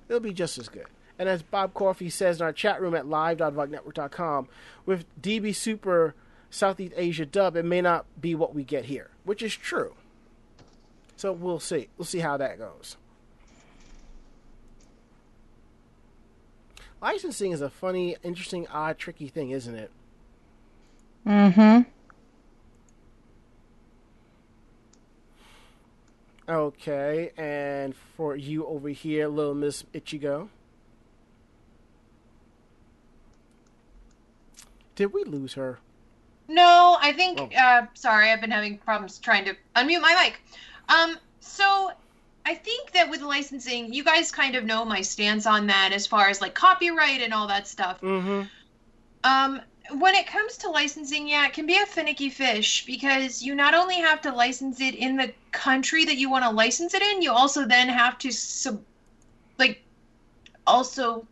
[0.09, 0.87] it'll be just as good.
[1.19, 4.49] And as Bob Coffey says in our chat room at live.vognetwork.com,
[4.85, 6.15] with DB Super
[6.51, 9.95] Southeast Asia dub, it may not be what we get here, which is true.
[11.17, 11.89] So we'll see.
[11.97, 12.97] We'll see how that goes.
[17.01, 19.91] Licensing is a funny, interesting, odd, tricky thing, isn't it?
[21.27, 21.89] Mm-hmm.
[26.49, 30.49] Okay, and for you over here, little Miss Ichigo.
[34.95, 35.79] Did we lose her?
[36.49, 37.41] No, I think.
[37.41, 37.51] Oh.
[37.57, 40.41] Uh, sorry, I've been having problems trying to unmute my mic.
[40.89, 41.91] Um, so
[42.45, 46.07] I think that with licensing, you guys kind of know my stance on that as
[46.07, 48.01] far as like copyright and all that stuff.
[48.01, 48.43] Mm-hmm.
[49.25, 49.61] Um,
[49.93, 53.75] when it comes to licensing, yeah, it can be a finicky fish because you not
[53.75, 57.23] only have to license it in the country that you want to license it in,
[57.23, 58.83] you also then have to sub,
[59.59, 59.83] like,
[60.67, 61.27] also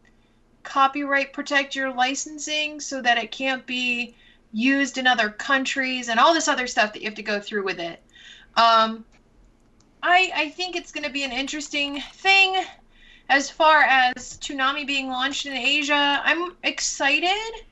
[0.62, 4.14] copyright protect your licensing so that it can't be
[4.52, 7.64] used in other countries and all this other stuff that you have to go through
[7.64, 8.00] with it.
[8.56, 9.04] Um,
[10.02, 12.64] I I think it's going to be an interesting thing
[13.28, 16.22] as far as Toonami being launched in Asia.
[16.24, 17.64] I'm excited.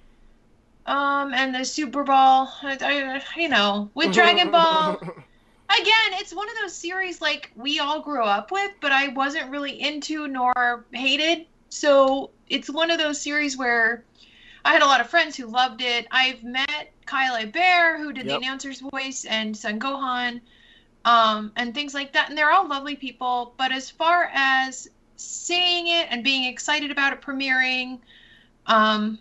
[0.87, 2.15] Um, and the Super Bowl,
[2.63, 4.97] I, I, you know, with Dragon Ball.
[5.01, 9.51] Again, it's one of those series like we all grew up with, but I wasn't
[9.51, 11.47] really into nor hated.
[11.71, 14.05] So it's one of those series where
[14.65, 16.07] I had a lot of friends who loved it.
[16.11, 18.41] I've met Kyle Hebert, who did Yep.
[18.41, 20.41] the announcer's voice, and Son Gohan,
[21.05, 22.29] um, and things like that.
[22.29, 23.55] And they're all lovely people.
[23.57, 28.01] But as far as seeing it and being excited about it premiering,
[28.67, 29.19] um,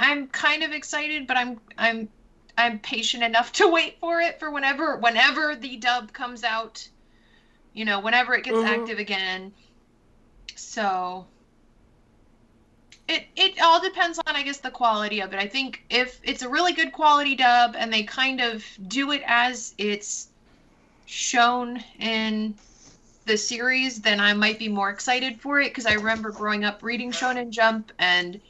[0.00, 2.08] I'm kind of excited, but I'm I'm
[2.56, 6.88] I'm patient enough to wait for it for whenever whenever the dub comes out.
[7.72, 8.64] You know, whenever it gets Mhm.
[8.64, 9.54] active again.
[10.56, 11.28] So
[13.08, 15.38] it it all depends on I guess the quality of it.
[15.40, 19.22] I think if it's a really good quality dub and they kind of do it
[19.26, 20.28] as it's
[21.06, 22.58] shown in
[23.26, 26.82] the series, then I might be more excited for it because I remember growing up
[26.82, 28.40] reading Shonen Jump and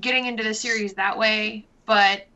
[0.00, 1.64] getting into the series that way.
[1.86, 2.26] But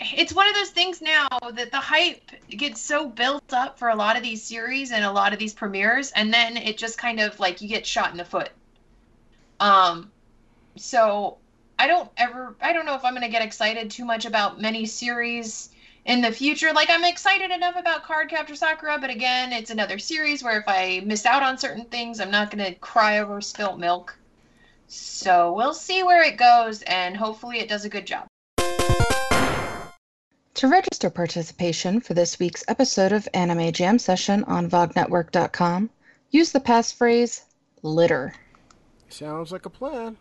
[0.00, 3.94] it's one of those things now that the hype gets so built up for a
[3.94, 7.20] lot of these series and a lot of these premieres, and then it just kind
[7.20, 8.50] of like you get shot in the foot.
[9.60, 10.10] Um,
[10.76, 11.38] so
[11.78, 14.86] I don't ever, I don't know if I'm gonna get excited too much about many
[14.86, 15.70] series
[16.04, 16.72] in the future.
[16.72, 20.64] Like I'm excited enough about Card Captor Sakura, but again, it's another series where if
[20.66, 24.16] I miss out on certain things, I'm not gonna cry over spilt milk.
[24.88, 28.26] So we'll see where it goes, and hopefully it does a good job.
[30.54, 35.90] To register participation for this week's episode of Anime Jam Session on VogNetwork.com,
[36.30, 37.42] use the passphrase
[37.82, 38.32] litter.
[39.08, 40.16] Sounds like a plan.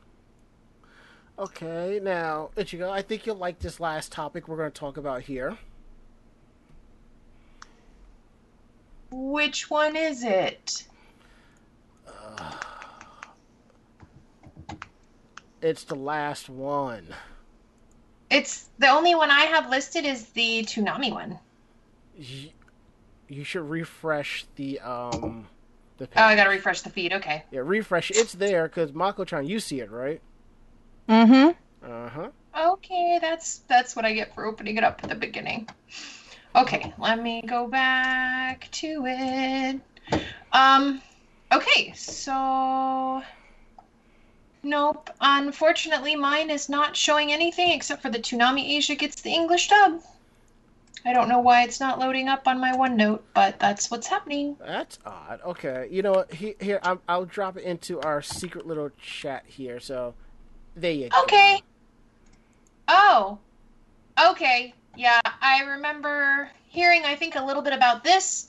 [1.37, 5.21] Okay, now, Ichigo, I think you'll like this last topic we're going to talk about
[5.21, 5.57] here.
[9.11, 10.85] Which one is it?
[15.65, 17.07] It's the last one.
[18.29, 21.39] It's the only one I have listed is the Toonami one.
[23.27, 25.47] You should refresh the um
[25.97, 26.21] the page.
[26.21, 27.13] Oh, I gotta refresh the feed.
[27.13, 27.45] Okay.
[27.49, 28.11] Yeah, refresh.
[28.11, 30.21] It's there because Mako-chan, you see it, right?
[31.09, 31.49] Mm-hmm.
[31.83, 32.29] Uh huh.
[32.55, 35.67] Okay, that's that's what I get for opening it up at the beginning.
[36.55, 39.81] Okay, let me go back to it.
[40.51, 41.01] Um,
[41.51, 43.23] okay, so
[44.65, 45.09] nope.
[45.21, 50.01] Unfortunately, mine is not showing anything except for the Toonami Asia gets the English dub.
[51.05, 54.57] I don't know why it's not loading up on my OneNote, but that's what's happening.
[54.59, 55.39] That's odd.
[55.45, 56.33] Okay, you know what?
[56.33, 59.79] He, here, I'm, I'll drop it into our secret little chat here.
[59.79, 60.15] So,
[60.75, 61.21] there you go.
[61.21, 61.61] Okay.
[62.87, 63.37] Oh.
[64.29, 64.73] Okay.
[64.97, 68.47] Yeah, I remember hearing I think a little bit about this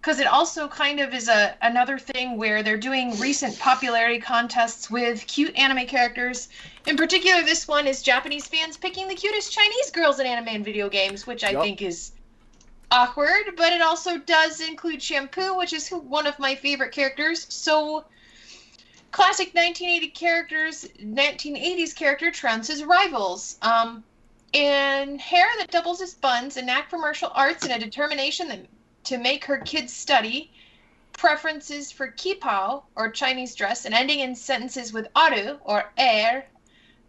[0.00, 4.90] because it also kind of is a another thing where they're doing recent popularity contests
[4.90, 6.48] with cute anime characters.
[6.86, 10.64] In particular, this one is Japanese fans picking the cutest Chinese girls in anime and
[10.64, 11.62] video games, which I Yup.
[11.62, 12.12] think is
[12.90, 17.46] awkward, but it also does include Shampoo, which is one of my favorite characters.
[17.52, 18.04] So
[19.10, 24.04] classic 1980 characters 1980s character trounces rivals um
[24.52, 28.66] in hair that doubles as buns a knack for martial arts and a determination that,
[29.06, 30.50] to make her kids study
[31.12, 36.46] preferences for qipao or chinese dress and ending in sentences with aru or air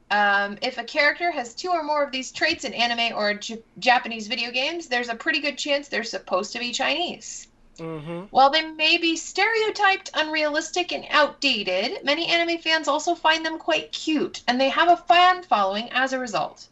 [0.10, 3.64] um, if a character has two or more of these traits in anime or J-
[3.80, 7.48] japanese video games there's a pretty good chance they're supposed to be chinese
[7.80, 8.26] Mm-hmm.
[8.32, 13.92] while they may be stereotyped, unrealistic, and outdated, many anime fans also find them quite
[13.92, 16.68] cute, and they have a fan following as a result.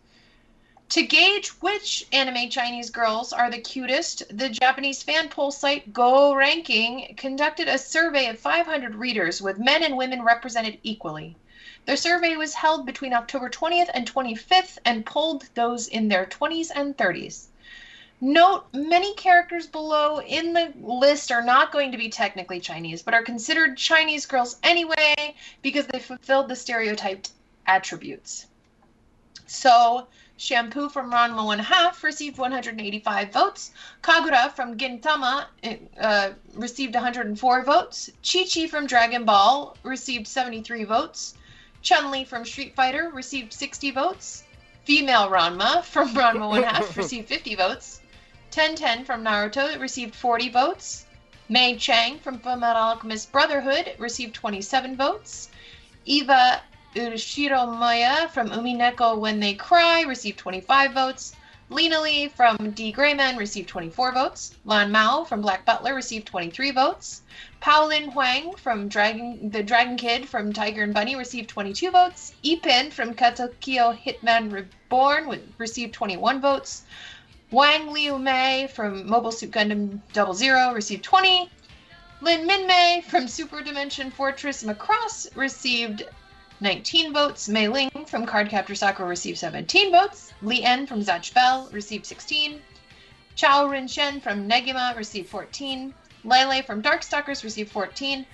[0.89, 6.36] To gauge which anime Chinese girls are the cutest, the Japanese fan poll site goo
[6.36, 11.36] Ranking conducted a survey of 500 readers with men and women represented equally.
[11.86, 16.71] Their survey was held between October 20th and 25th and polled those in their 20s
[16.73, 17.47] and 30s.
[18.21, 23.15] Note many characters below in the list are not going to be technically Chinese, but
[23.15, 27.31] are considered Chinese girls anyway because they fulfilled the stereotyped
[27.65, 28.45] attributes.
[29.47, 30.07] So,
[30.38, 33.71] Shampoo from Ranma 1 half received 185 votes.
[34.01, 35.45] Kagura from Gintama
[35.97, 38.09] uh, received 104 votes.
[38.21, 41.36] Chi Chi from Dragon Ball received 73 votes.
[41.81, 44.43] Chun Li from Street Fighter received 60 votes.
[44.83, 48.01] Female Ranma from Ranma 1 half received 50 votes.
[48.51, 51.05] Ten Ten from Naruto received 40 votes.
[51.47, 55.49] May Chang from Fullmetal Alchemist Brotherhood received 27 votes.
[56.05, 56.61] Eva
[56.95, 61.35] Urashiro Moya from Umineko When They Cry received 25 votes.
[61.69, 64.55] Lenalee from D.Gray-man received 24 votes.
[64.63, 67.23] Lan Mao from Black Butler received 23 votes.
[67.61, 72.33] Paolin Huang from Dragon, the Dragon Kid from Tiger and Bunny received 22 votes.
[72.45, 76.83] Ipin from Katekyo Hitman Reborn received 21 votes.
[77.51, 81.49] Wang Liu Mei from Mobile Suit Gundam Double Zero received 20.
[82.21, 86.03] Lin Min Mei from Super Dimension Fortress Macross received
[86.62, 87.49] 19 votes.
[87.49, 90.34] Mei Ling from Cardcaptor Sakura received 17 votes.
[90.41, 92.62] Li En from Zatch Bell received 16.
[93.36, 95.93] Chao Rin Shen from Negima received 14.
[96.24, 98.26] Lele from Darkstalkers received 14.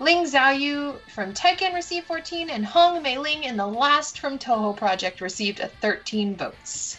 [0.00, 2.50] Ling Xiaoyu from Tekken received 14.
[2.50, 6.98] And Hong Mei Ling in the last from Touhou Project received a 13 votes.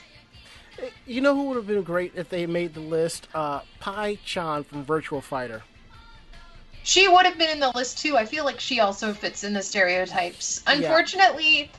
[1.06, 3.28] You know who would have been great if they made the list?
[3.34, 5.64] Uh, Pai Chan from Virtual Fighter.
[6.84, 8.18] She would have been in the list too.
[8.18, 10.62] I feel like she also fits in the stereotypes.
[10.66, 11.72] Unfortunately,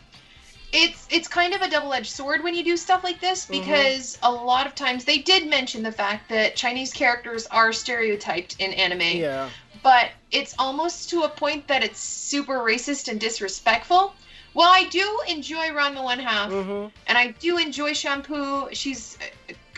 [0.72, 4.30] it's it's kind of a double-edged sword when you do stuff like this because a
[4.30, 9.18] lot of times they did mention the fact that Chinese characters are stereotyped in anime.
[9.18, 9.48] Yeah.
[9.82, 14.14] But it's almost to a point that it's super racist and disrespectful.
[14.52, 16.90] Well, I do enjoy Ranma One Half, Mhm.
[17.06, 18.68] and I do enjoy Shampoo.
[18.72, 19.16] She's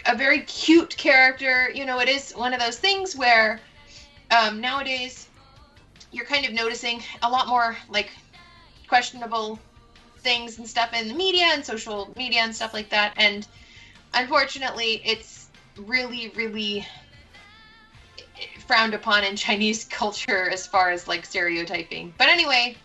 [0.07, 1.71] a very cute character.
[1.71, 3.61] You know, it is one of those things where
[4.33, 5.29] um, nowadays
[6.11, 8.11] you're kind of noticing a lot more like
[8.89, 9.59] questionable
[10.19, 13.13] things and stuff in the media and social media and stuff like that.
[13.17, 13.47] And
[14.15, 16.87] unfortunately, it's really, really
[18.67, 22.15] frowned upon in Chinese culture as far as like stereotyping.
[22.19, 22.77] But anyway,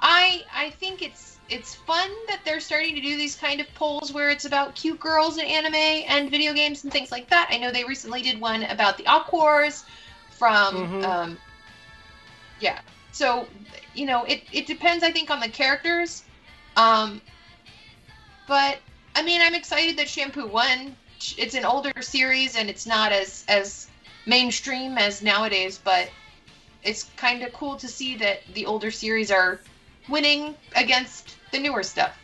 [0.00, 4.12] I I think it's it's fun that they're starting to do these kind of polls
[4.12, 7.48] where it's about cute girls in anime and video games and things like that.
[7.50, 9.84] I know they recently did one about the Aqours
[10.38, 11.04] from Mhm.
[11.04, 11.38] um
[12.60, 12.80] yeah.
[13.12, 13.48] So,
[13.94, 16.22] you know, it it depends I think on the characters.
[16.76, 17.20] Um
[18.46, 18.78] but
[19.14, 20.96] I mean, I'm excited that Shampoo won.
[21.38, 23.88] It's an older series and it's not as as
[24.26, 26.10] mainstream as nowadays, but
[26.82, 29.60] it's kind of cool to see that the older series are
[30.08, 32.16] winning against the newer stuff.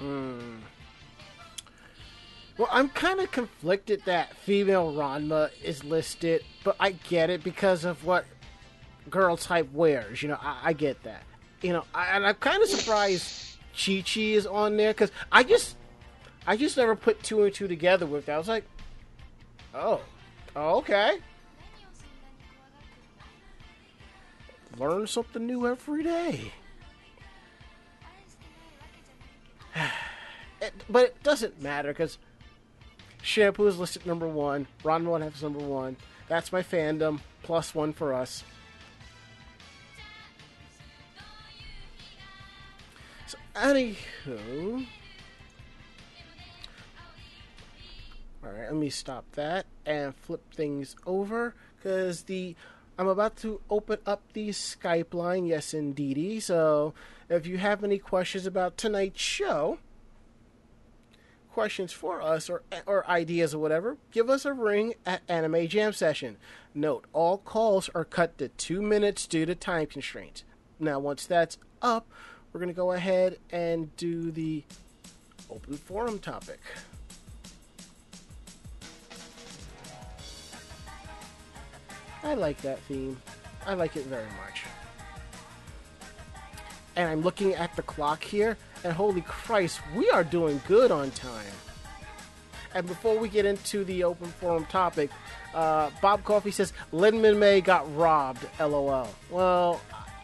[0.00, 0.59] Mm.
[2.60, 7.86] Well, I'm kind of conflicted that female Ranma is listed, but I get it because
[7.86, 8.26] of what
[9.08, 10.22] girl type wears.
[10.22, 11.22] You know, I, I get that.
[11.62, 15.42] You know, I, and I'm kind of surprised Chi Chi is on there because I
[15.42, 15.74] just,
[16.46, 18.34] I just never put two and two together with that.
[18.34, 18.66] I was like,
[19.74, 20.02] oh,
[20.54, 21.16] oh, okay.
[24.76, 26.52] Learn something new every day.
[30.90, 32.18] But it doesn't matter because
[33.22, 34.66] shampoo is listed number one.
[34.84, 35.96] Ron one has number one.
[36.28, 37.20] That's my fandom.
[37.42, 38.44] Plus one for us.
[43.26, 44.86] So, anywho.
[48.44, 52.56] Alright, let me stop that and flip things over because the
[52.98, 56.38] I'm about to open up the Skype line, yes indeedy.
[56.40, 56.92] So
[57.30, 59.78] if you have any questions about tonight's show,
[61.52, 65.92] questions for us or or ideas or whatever, give us a ring at Anime Jam
[65.92, 66.36] Session.
[66.74, 70.44] Note, all calls are cut to two minutes due to time constraints.
[70.78, 72.08] Now, once that's up,
[72.52, 74.64] we're going to go ahead and do the
[75.50, 76.60] open forum topic.
[82.22, 83.20] I like that theme.
[83.66, 84.64] I like it very much.
[86.96, 91.10] And I'm looking at the clock here, and holy Christ, we are doing good on
[91.10, 91.52] time.
[92.74, 95.10] And before we get into the open forum topic,
[95.54, 98.46] uh, Bob Coffey says Lin Min May got robbed.
[98.60, 99.08] LOL.
[99.30, 99.80] Well,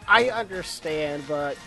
[0.07, 1.57] I understand, but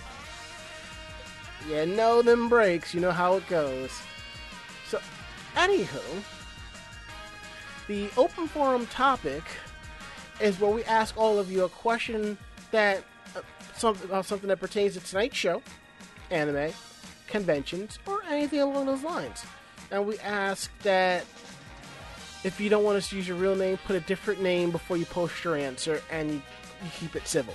[1.69, 2.95] You know them breaks.
[2.95, 3.91] You know how it goes.
[4.89, 4.99] So,
[5.55, 6.23] anywho,
[7.87, 9.43] the open forum topic
[10.41, 12.39] is where we ask all of you a question
[12.71, 13.05] that
[13.37, 13.43] uh,
[13.77, 15.63] something about something that pertains to tonight's show,
[16.31, 16.73] anime,
[17.27, 19.45] conventions, or anything along those lines.
[19.91, 21.25] And we ask that
[22.45, 24.97] if you don't want us to use your real name, put a different name before
[24.97, 26.43] you post your answer, and you,
[26.83, 27.55] you keep it civil.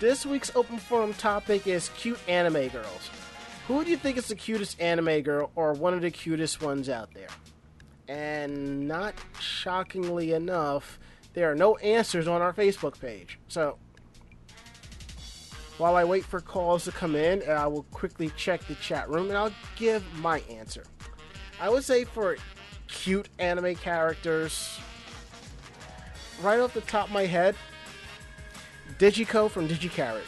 [0.00, 3.10] This week's open forum topic is cute anime girls.
[3.68, 6.88] Who do you think is the cutest anime girl, or one of the cutest ones
[6.88, 7.28] out there?
[8.08, 10.98] And not shockingly enough,
[11.34, 13.38] there are no answers on our Facebook page.
[13.48, 13.78] So,
[15.78, 19.08] while I wait for calls to come in, uh, I will quickly check the chat
[19.08, 20.84] room and I'll give my answer.
[21.60, 22.36] I would say for
[22.88, 24.78] cute anime characters,
[26.42, 27.54] right off the top of my head,
[28.98, 30.22] Dejiko from Di Gi Charat.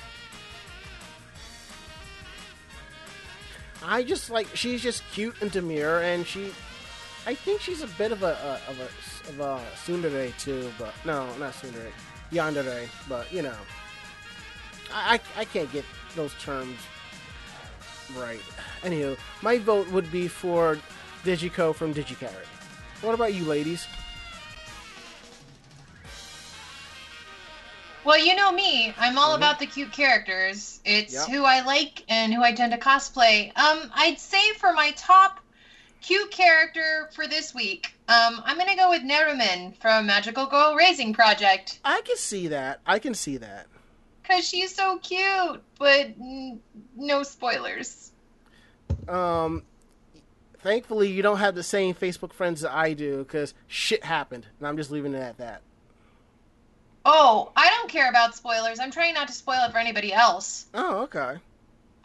[3.83, 6.53] I just like she's just cute and demure, and she,
[7.27, 10.93] I think she's a bit of a, a of a of a tsundere too, but
[11.07, 11.91] no, not tsundere,
[12.31, 13.55] yandere, but you know,
[14.93, 15.85] I I, I can't get
[16.17, 16.77] those terms
[18.17, 18.41] right.
[18.83, 20.79] Anywho, my vote would be for
[21.25, 22.47] Dejiko from Di Gi Charat.
[23.03, 23.87] What about you, ladies?
[28.05, 28.95] Well, you know me.
[28.99, 29.39] I'm all Mhm.
[29.39, 30.81] about the cute characters.
[30.85, 31.29] It's Yep.
[31.29, 33.53] who I like and who I tend to cosplay.
[33.59, 35.41] Um, I'd say for my top
[36.01, 41.13] cute character for this week, um, I'm gonna go with Nerumen from Magical Girl Raising
[41.13, 42.81] Project I can see that.
[42.87, 43.67] I can see that.
[44.29, 45.63] Because she's so cute.
[45.79, 46.59] But mm,
[46.97, 48.13] no spoilers.
[49.09, 49.63] Um,
[50.61, 54.69] thankfully, you don't have the same Facebook friends that I do because shit happened, and
[54.69, 55.63] I'm just leaving it at that.
[57.05, 58.79] Oh, I don't care about spoilers.
[58.81, 60.67] I'm trying not to spoil it for anybody else.
[60.75, 61.37] Oh, okay.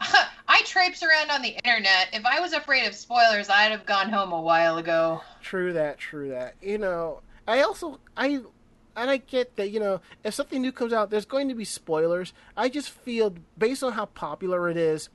[0.00, 2.08] I traipse around on the internet.
[2.12, 5.20] If I was afraid of spoilers, I'd have gone home a while ago.
[5.42, 5.98] True that.
[5.98, 6.54] True that.
[6.62, 8.40] You know, I also I
[8.96, 9.70] and I get that.
[9.70, 12.32] You know, if something new comes out, there's going to be spoilers.
[12.56, 15.08] I just feel based on how popular it is.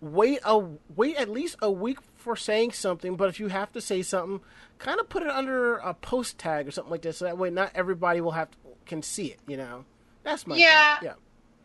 [0.00, 0.58] Wait a
[0.96, 4.40] wait at least a week for saying something, but if you have to say something,
[4.78, 7.50] kind of put it under a post tag or something like this, so that way
[7.50, 9.38] not everybody will have to, can see it.
[9.46, 9.84] You know,
[10.22, 10.98] that's my Yeah.
[11.00, 11.08] thing.
[11.08, 11.14] yeah.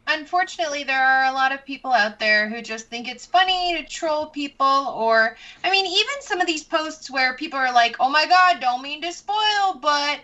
[0.08, 3.84] Unfortunately, there are a lot of people out there who just think it's funny to
[3.90, 8.10] troll people, or, I mean, even some of these posts where people are like, oh
[8.10, 10.20] my god, don't mean to spoil, but,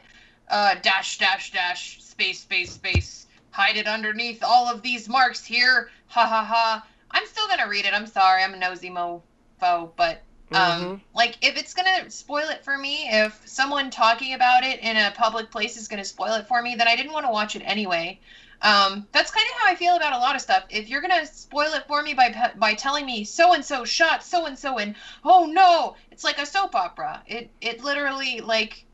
[0.52, 5.90] uh, dash, dash, dash, space, space, space, hide it underneath all of these marks here,
[6.08, 6.84] ha ha ha.
[7.12, 10.22] I'm still gonna read it, I'm sorry, I'm a nosy mofo, but
[10.54, 11.02] um, Mhm.
[11.14, 15.12] like if it's gonna spoil it for me, if someone talking about it in a
[15.12, 17.64] public place is gonna spoil it for me, then I didn't want to watch it
[17.66, 18.20] anyway.
[18.62, 20.66] Um, that's kind of how I feel about a lot of stuff.
[20.70, 24.24] If you're gonna spoil it for me by by telling me so and so shot
[24.24, 27.24] so and so and oh no, it's like a soap opera.
[27.26, 28.86] It it literally like,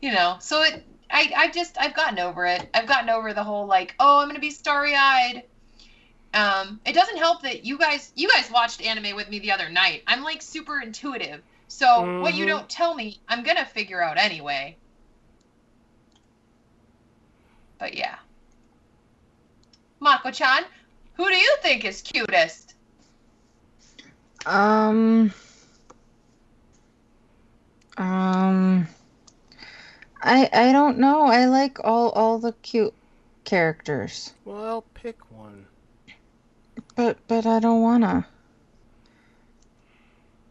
[0.00, 0.36] you know.
[0.40, 2.68] So it I I've just I've gotten over it.
[2.74, 5.44] I've gotten over the whole like oh I'm gonna be starry eyed.
[6.32, 9.68] Um, it doesn't help that you guys you guys watched anime with me the other
[9.68, 10.02] night.
[10.06, 11.42] I'm like super intuitive.
[11.68, 12.48] So what you Mhm.
[12.48, 14.76] don't tell me, I'm gonna figure out anyway.
[17.78, 18.16] But yeah.
[20.00, 20.64] Mako-chan,
[21.14, 22.74] who do you think is cutest?
[24.46, 25.32] Um.
[27.96, 28.88] Um.
[30.22, 31.24] I I don't know.
[31.24, 32.94] I like all all the cute
[33.44, 35.66] characters, Well, I'll pick one.
[36.94, 38.26] but but I don't wanna.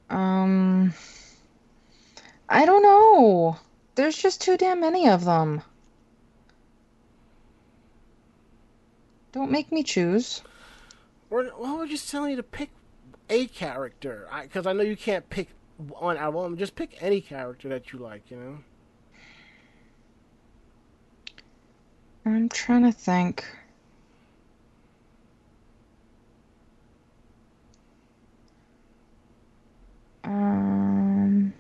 [0.10, 0.94] Um.
[2.50, 3.58] I don't know.
[3.94, 5.62] There's just too damn many of them.
[9.32, 10.42] Don't make me choose.
[11.30, 12.72] We're, well, we're just telling you to pick
[13.30, 16.58] a character because I, know you can't pick one out of them.
[16.58, 18.32] Just pick any character that you like.
[18.32, 18.58] You know.
[22.36, 23.46] I'm trying to think.
[30.24, 31.54] Um,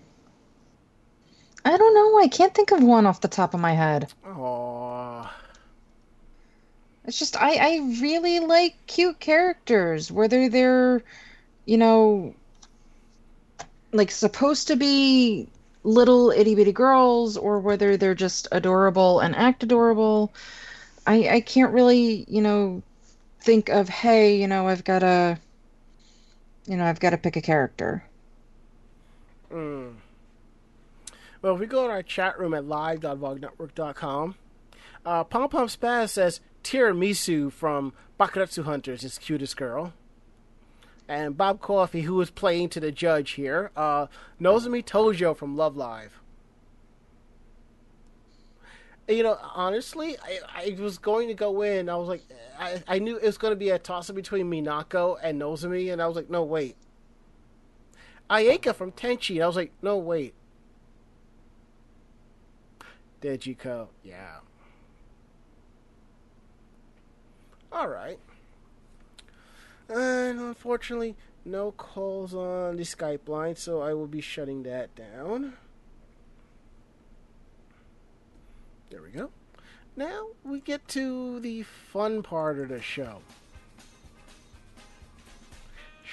[1.65, 2.19] I don't know.
[2.19, 4.11] I can't think of one off the top of my head.
[4.25, 5.29] Oh,
[7.05, 11.03] It's just I I really like cute characters, whether they're,
[11.65, 12.35] you know,
[13.91, 15.49] like supposed to be
[15.83, 20.33] little itty bitty girls or whether they're just adorable and act adorable.
[21.09, 22.83] I I can't really, you know,
[23.41, 25.39] think of hey, you know, I've got to
[26.67, 28.03] you know, I've got to pick a character.
[31.41, 34.35] Well, if we go to our chat room at live.vognetwork.com,
[35.05, 39.93] Uh, Pom Pom Spaz says Tiramisu from Bakuretsu Hunters is cutest girl.
[41.07, 44.07] And Bob Coffey, who is playing to the judge here, uh,
[44.39, 46.18] Nozomi Tojo from Love Live.
[49.09, 51.89] You know, honestly, I, I was going to go in.
[51.89, 52.21] I was like,
[52.59, 55.91] I, I knew it was going to be a toss up between Minako and Nozomi,
[55.91, 56.75] and I was like, no, wait.
[58.29, 59.41] Ayeka from Tenchi.
[59.41, 60.35] I was like, no, wait.
[63.21, 64.37] Dejiko, yeah.
[67.73, 68.19] Alright.
[69.89, 75.53] And unfortunately, no calls on the Skype line, so I will be shutting that down.
[78.89, 79.29] There we go.
[79.95, 83.21] Now we get to the fun part of the show.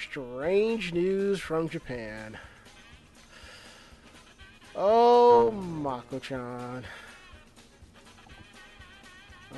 [0.09, 2.37] Strange news from Japan.
[4.75, 6.85] Oh, Mako-chan.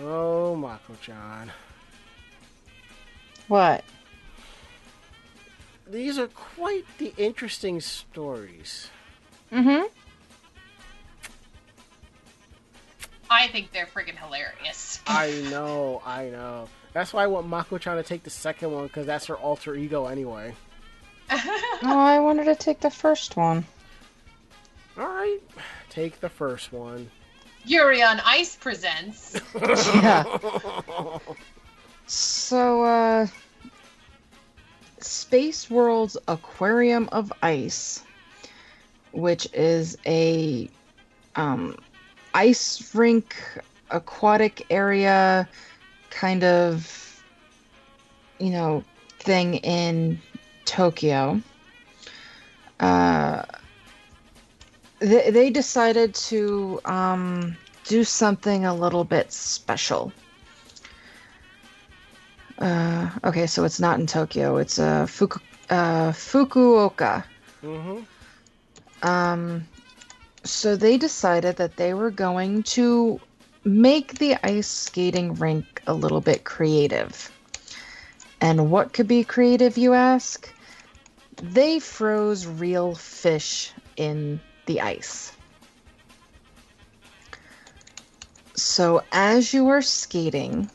[0.01, 1.51] Oh, Mako-chan.
[3.47, 3.84] What?
[5.88, 8.89] These are quite the interesting stories.
[9.51, 9.88] Mm-hmm.
[13.30, 15.01] I think they're freaking hilarious.
[15.07, 16.67] I know, I know.
[16.93, 20.07] That's why I want Mako-chan to take the second one, because that's her alter ego
[20.07, 20.53] anyway.
[21.82, 23.63] Oh, I wanted to take the first one.
[24.97, 25.41] Alright,
[25.89, 27.09] take the first one.
[27.65, 29.39] Yuri on Ice presents.
[29.55, 30.39] Yeah.
[32.07, 33.27] So, uh,
[34.97, 38.03] Space World's Aquarium of Ice,
[39.11, 40.67] which is a
[41.36, 41.77] um,
[42.34, 43.36] ice rink,
[43.91, 45.47] aquatic area
[46.09, 47.23] kind of,
[48.39, 48.84] you know,
[49.19, 50.19] thing in
[50.65, 51.41] Tokyo.
[52.80, 53.43] Uh,
[54.99, 60.11] they, they decided to um, do something a little bit special.
[62.59, 64.57] Uh, okay, so it's not in Tokyo.
[64.57, 67.23] It's uh, Fuku- uh, Fukuoka.
[67.63, 69.07] Mm-hmm.
[69.07, 69.65] Um,
[70.49, 73.19] so they decided that they were going to
[73.63, 77.31] make the ice skating rink a little bit creative.
[78.41, 80.51] And what could be creative, you ask?
[81.37, 85.33] They froze real fish in the ice.
[88.55, 90.69] So as you are skating,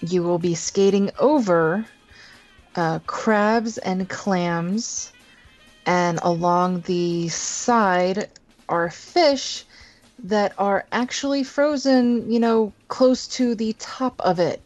[0.00, 1.86] you will be skating over
[2.76, 5.12] uh, crabs and clams,
[5.86, 8.28] and along the side
[8.74, 9.64] are fish
[10.24, 14.60] that are actually frozen, you know, close to the top of it.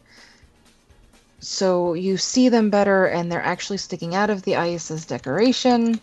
[1.39, 5.99] So you see them better, and they're actually sticking out of the ice as decoration.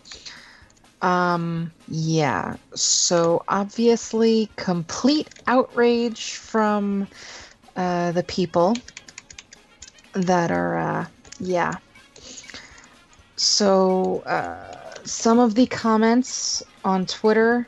[1.01, 2.55] Um, yeah.
[2.73, 7.07] So obviously, complete outrage from
[7.75, 8.77] uh, the people
[10.13, 11.05] that are, uh,
[11.39, 11.77] yeah.
[13.35, 17.67] So, uh, some of the comments on Twitter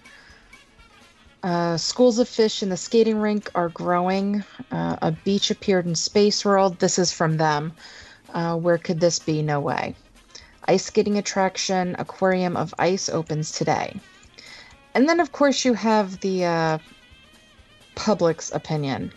[1.44, 4.44] uh, schools of fish in the skating rink are growing.
[4.72, 6.80] Uh, a beach appeared in Space World.
[6.80, 7.74] This is from them.
[8.34, 9.42] Uh, where could this be?
[9.42, 9.96] No way.
[10.68, 14.00] Ice skating attraction, Aquarium of Ice opens today.
[14.94, 16.78] And then, of course, you have the uh,
[17.96, 19.12] public's opinion.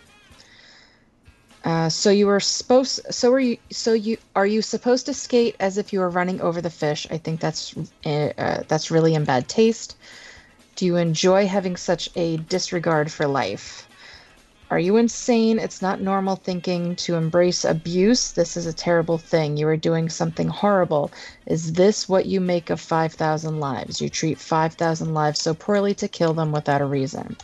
[1.63, 3.01] Uh, so you were supposed.
[3.09, 3.57] So are you?
[3.71, 7.07] So you are you supposed to skate as if you were running over the fish?
[7.09, 7.73] I think that's
[8.05, 9.95] uh, that's really in bad taste.
[10.75, 13.87] Do you enjoy having such a disregard for life?
[14.71, 15.59] Are you insane?
[15.59, 18.31] It's not normal thinking to embrace abuse.
[18.31, 19.55] This is a terrible thing.
[19.55, 21.11] You are doing something horrible.
[21.45, 24.01] Is this what you make of 5,000 lives?
[24.01, 27.37] You treat 5,000 lives so poorly to kill them without a reason.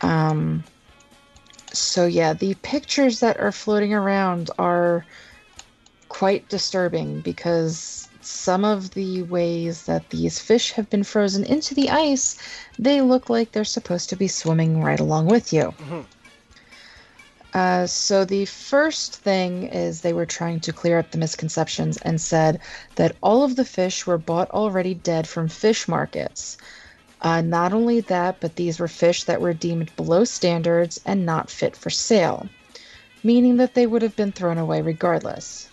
[0.00, 0.64] Um,
[1.72, 5.06] so, yeah, the pictures that are floating around are
[6.08, 11.90] quite disturbing because some of the ways that these fish have been frozen into the
[11.90, 12.36] ice,
[12.78, 15.74] they look like they're supposed to be swimming right along with you.
[15.78, 16.04] Mhm.
[17.54, 22.20] Uh, so the first thing is they were trying to clear up the misconceptions and
[22.20, 22.60] said
[22.96, 26.58] that all of the fish were bought already dead from fish markets.
[27.22, 31.48] Uh, not only that, but these were fish that were deemed below standards and not
[31.50, 32.46] fit for sale,
[33.24, 35.68] meaning that they would have been thrown away regardless.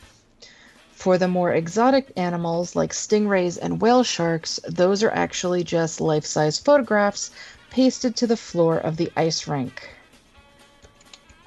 [1.03, 6.25] For the more exotic animals like stingrays and whale sharks, those are actually just life
[6.25, 7.29] size photographs
[7.71, 9.89] pasted to the floor of the ice rink.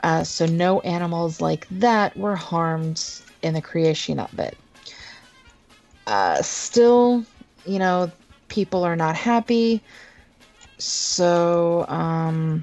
[0.03, 3.03] Uh, so, no animals like that were harmed
[3.41, 4.59] in the creation of it.
[6.07, 7.25] Uh, still,
[7.65, 8.13] you know,
[8.49, 9.83] people are not happy.
[10.77, 12.63] So, um,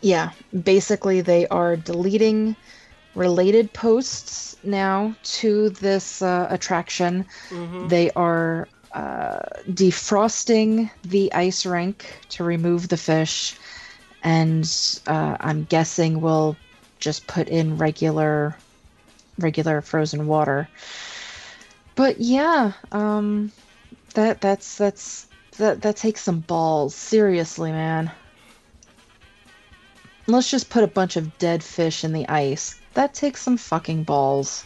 [0.00, 0.30] Yeah,
[0.62, 2.54] basically they are deleting
[3.14, 7.26] related posts now to this uh, attraction.
[7.50, 7.88] Mm-hmm.
[7.88, 13.56] They are uh, defrosting the ice rink to remove the fish,
[14.22, 14.64] and
[15.06, 16.56] uh, I'm guessing we'll
[16.98, 18.56] just put in regular,
[19.38, 20.68] regular frozen water.
[21.96, 23.52] But yeah, um,
[24.14, 26.94] that that's that's that that takes some balls.
[26.94, 28.10] Seriously, man.
[30.26, 32.80] Let's just put a bunch of dead fish in the ice.
[32.94, 34.64] That takes some fucking balls.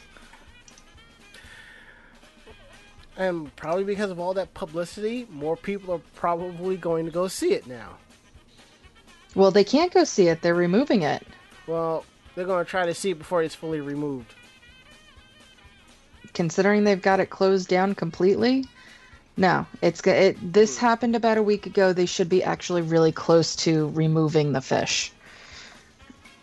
[3.17, 7.53] And probably because of all that publicity, more people are probably going to go see
[7.53, 7.97] it now.
[9.35, 10.41] Well, they can't go see it.
[10.41, 11.27] They're removing it.
[11.67, 12.05] Well,
[12.35, 14.35] they're going to try to see it before it's fully removed.
[16.33, 18.65] Considering they've got it closed down completely,
[19.37, 19.67] no.
[19.83, 20.37] It's it.
[20.53, 20.87] This hmm.
[20.87, 21.93] happened about a week ago.
[21.93, 25.13] They should be actually really close to removing the fish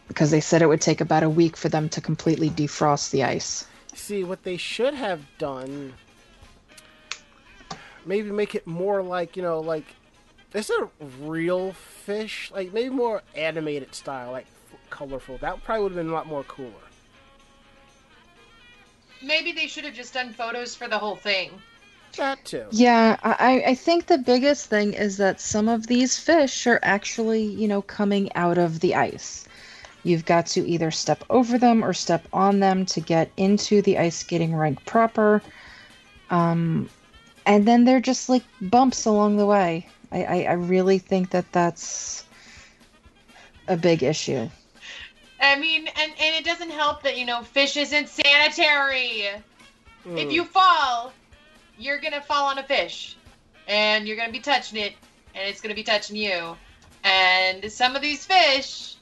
[0.08, 3.24] because they said it would take about a week for them to completely defrost the
[3.24, 3.66] ice.
[3.94, 5.94] See, what they should have done,
[8.06, 9.86] maybe make it more like, you know, like,
[10.54, 10.92] instead of
[11.22, 15.38] real fish, like, maybe more animated style, like, f- colorful.
[15.38, 16.72] That probably would have been a lot more cooler.
[19.24, 21.52] Maybe they should have just done photos for the whole thing.
[22.18, 22.66] That too.
[22.72, 27.44] Yeah, I, I think the biggest thing is that some of these fish are actually,
[27.44, 29.46] you know, coming out of the ice.
[30.06, 33.98] You've got to either step over them or step on them to get into the
[33.98, 35.42] ice skating rink proper.
[36.30, 36.92] Um,
[37.48, 39.88] and then they're just like bumps along the way.
[40.12, 42.24] I, I, I really think that that's
[43.68, 44.48] a big issue.
[45.42, 49.24] I mean, and, and it doesn't help that, you know, fish isn't sanitary.
[50.04, 50.20] Hmm.
[50.20, 51.14] If you fall,
[51.80, 53.18] you're gonna fall on a fish.
[53.68, 54.94] And you're gonna be touching it,
[55.34, 56.56] and it's gonna be touching you.
[57.04, 58.98] And some of these fish,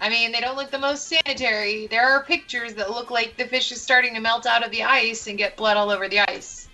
[0.00, 1.86] I mean, they don't look the most sanitary.
[1.86, 4.82] There are pictures that look like the fish is starting to melt out of the
[4.82, 6.68] ice and get blood all over the ice.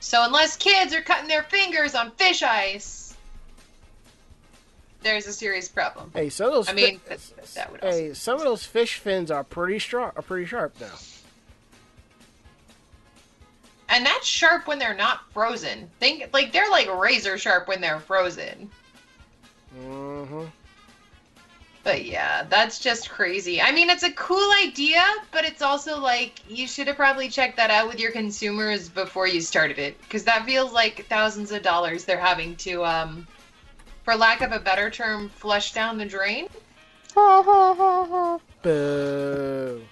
[0.00, 3.14] So unless kids are cutting their fingers on fish ice,
[5.02, 6.10] there's a serious problem.
[6.12, 6.68] Hey, some of those.
[6.68, 10.18] I mean, fi- that, that would hey, some of those fish fins are pretty sharp.
[10.18, 10.94] Are pretty sharp now.
[13.88, 15.88] And that's sharp when they're not frozen.
[16.00, 18.70] Think like they're like razor sharp when they're frozen.
[19.78, 20.44] Mm-hmm.
[21.84, 23.60] But yeah, that's just crazy.
[23.60, 27.56] I mean, it's a cool idea, but it's also like you should have probably checked
[27.56, 31.62] that out with your consumers before you started it, because that feels like thousands of
[31.62, 33.26] dollars they're having to, um,
[34.04, 36.48] for lack of a better term, flush down the drain.
[37.14, 38.38] Ha ha ha ha.
[38.62, 39.82] Boo.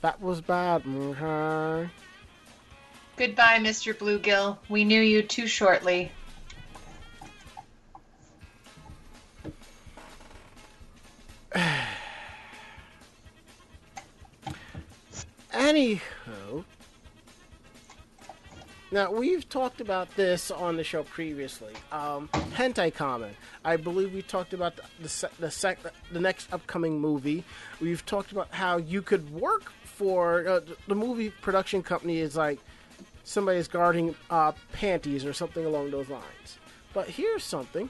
[0.00, 0.82] That was bad.
[0.86, 1.90] Okay.
[3.16, 3.94] Goodbye, Mr.
[3.94, 4.58] Bluegill.
[4.68, 6.10] We knew you too shortly.
[15.52, 16.64] Anywho,
[18.90, 21.72] now we've talked about this on the show previously.
[21.92, 23.30] Um, Hentai Kamen.
[23.64, 25.78] I believe we talked about the the, the, sec-
[26.12, 27.44] the next upcoming movie.
[27.80, 32.58] We've talked about how you could work for uh, the movie production company is like
[33.22, 36.58] somebody's guarding uh, panties or something along those lines.
[36.92, 37.88] But here's something.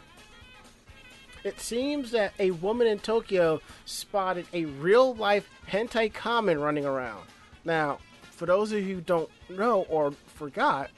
[1.44, 7.26] It seems that a woman in Tokyo spotted a real life Hentai Kamen running around.
[7.66, 7.98] Now,
[8.30, 10.90] for those of you who don't know or forgot,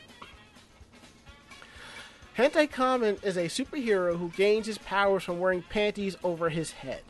[2.39, 7.03] Hentai Kamen is a superhero who gains his powers from wearing panties over his head.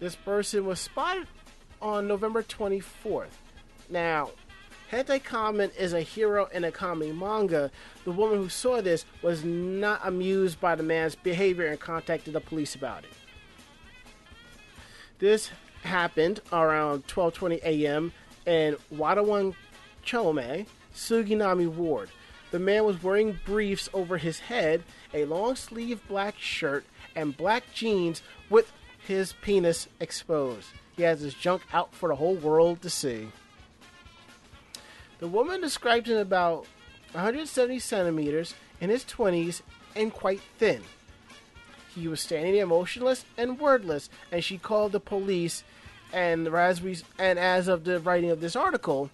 [0.00, 1.28] This person was spotted
[1.80, 3.28] on November 24th.
[3.88, 4.30] Now,
[4.94, 7.72] Hentai Kamen is a hero in a comedy manga.
[8.04, 12.40] The woman who saw this was not amused by the man's behavior and contacted the
[12.40, 13.10] police about it.
[15.18, 15.50] This
[15.82, 18.12] happened around 12:20 a.m.
[18.46, 19.56] in Wadawan
[20.06, 22.10] Chome, Suginami Ward.
[22.52, 26.84] The man was wearing briefs over his head, a long sleeve black shirt,
[27.16, 30.68] and black jeans with his penis exposed.
[30.96, 33.30] He has his junk out for the whole world to see.
[35.24, 36.66] The woman described him about
[37.12, 39.62] 170 centimeters, in his 20s,
[39.96, 40.82] and quite thin.
[41.94, 45.64] He was standing there motionless and wordless, and she called the police.
[46.12, 49.08] And and as of the writing of this article,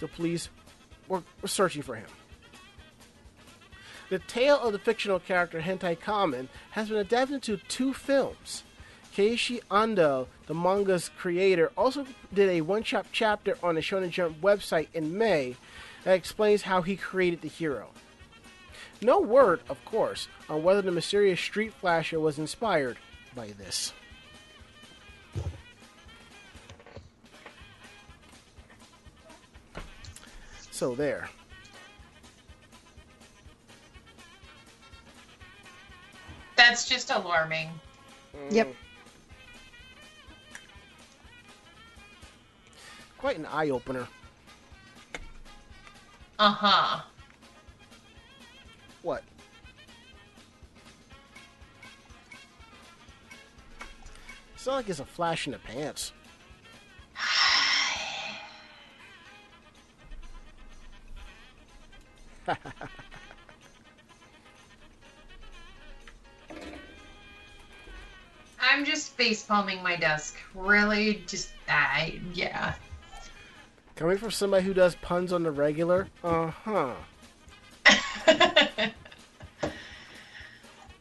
[0.00, 0.48] the police
[1.06, 2.08] were, were searching for him.
[4.10, 8.64] The tale of the fictional character Hentai Kamen has been adapted into two films.
[9.14, 14.88] Keishu Ando, the manga's creator, also did a one-shot chapter on the Shonen Jump website
[14.94, 15.56] in May
[16.04, 17.90] that explains how he created the hero.
[19.02, 22.96] No word, of course, on whether the mysterious street flasher was inspired
[23.34, 23.92] by this.
[30.70, 31.28] So there.
[36.56, 37.68] That's just alarming.
[38.50, 38.74] Yep.
[43.22, 44.08] Quite an eye opener.
[46.40, 47.02] Uh huh.
[49.02, 49.22] What?
[54.56, 56.12] It's not like it's a flash in the pants.
[68.60, 70.38] I'm just face palming my desk.
[70.56, 72.74] Really, just I yeah.
[73.96, 76.94] Coming from somebody who does puns on the regular, uh huh.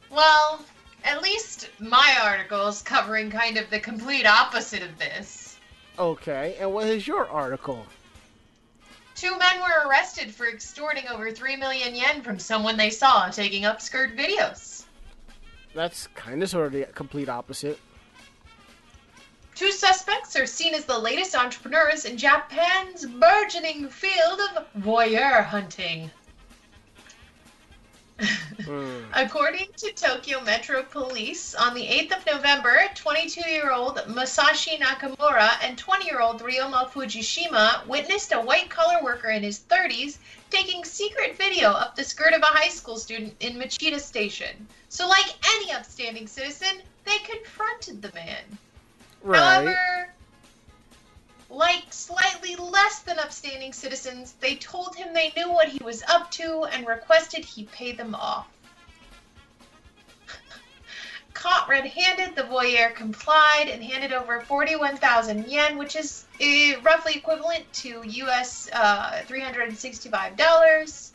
[0.10, 0.66] well,
[1.04, 5.58] at least my article is covering kind of the complete opposite of this.
[5.98, 7.86] Okay, and what is your article?
[9.16, 13.64] Two men were arrested for extorting over 3 million yen from someone they saw taking
[13.64, 14.86] upskirt videos.
[15.74, 17.80] That's kind of sort of the complete opposite.
[19.62, 26.10] Two suspects are seen as the latest entrepreneurs in Japan's burgeoning field of voyeur hunting.
[28.66, 29.04] Hmm.
[29.14, 35.52] According to Tokyo Metro Police, on the 8th of November, 22 year old Masashi Nakamura
[35.62, 40.18] and 20 year old Ryoma Fujishima witnessed a white collar worker in his 30s
[40.50, 44.68] taking secret video up the skirt of a high school student in Machida Station.
[44.90, 48.58] So, like any upstanding citizen, they confronted the man.
[49.24, 49.40] Right.
[49.40, 50.14] However,
[51.50, 56.32] like slightly less than upstanding citizens, they told him they knew what he was up
[56.32, 58.48] to and requested he pay them off.
[61.34, 67.16] Caught red handed, the voyeur complied and handed over 41,000 yen, which is uh, roughly
[67.16, 71.12] equivalent to US uh, $365,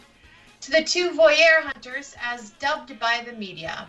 [0.61, 3.89] to the two voyeur hunters as dubbed by the media.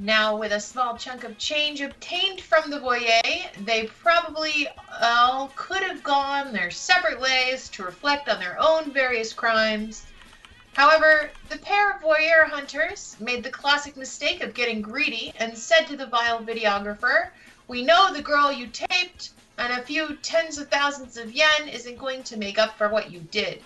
[0.00, 4.68] Now, with a small chunk of change obtained from the voyeur, they probably
[5.00, 10.04] all could have gone their separate ways to reflect on their own various crimes.
[10.74, 15.86] However, the pair of voyeur hunters made the classic mistake of getting greedy and said
[15.86, 17.30] to the vile videographer,
[17.68, 21.98] We know the girl you taped, and a few tens of thousands of yen isn't
[21.98, 23.62] going to make up for what you did.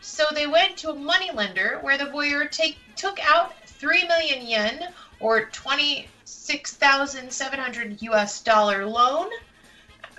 [0.00, 4.88] So they went to a moneylender where the voyeur take, took out 3 million yen
[5.22, 9.30] or 26,700 US dollar loan,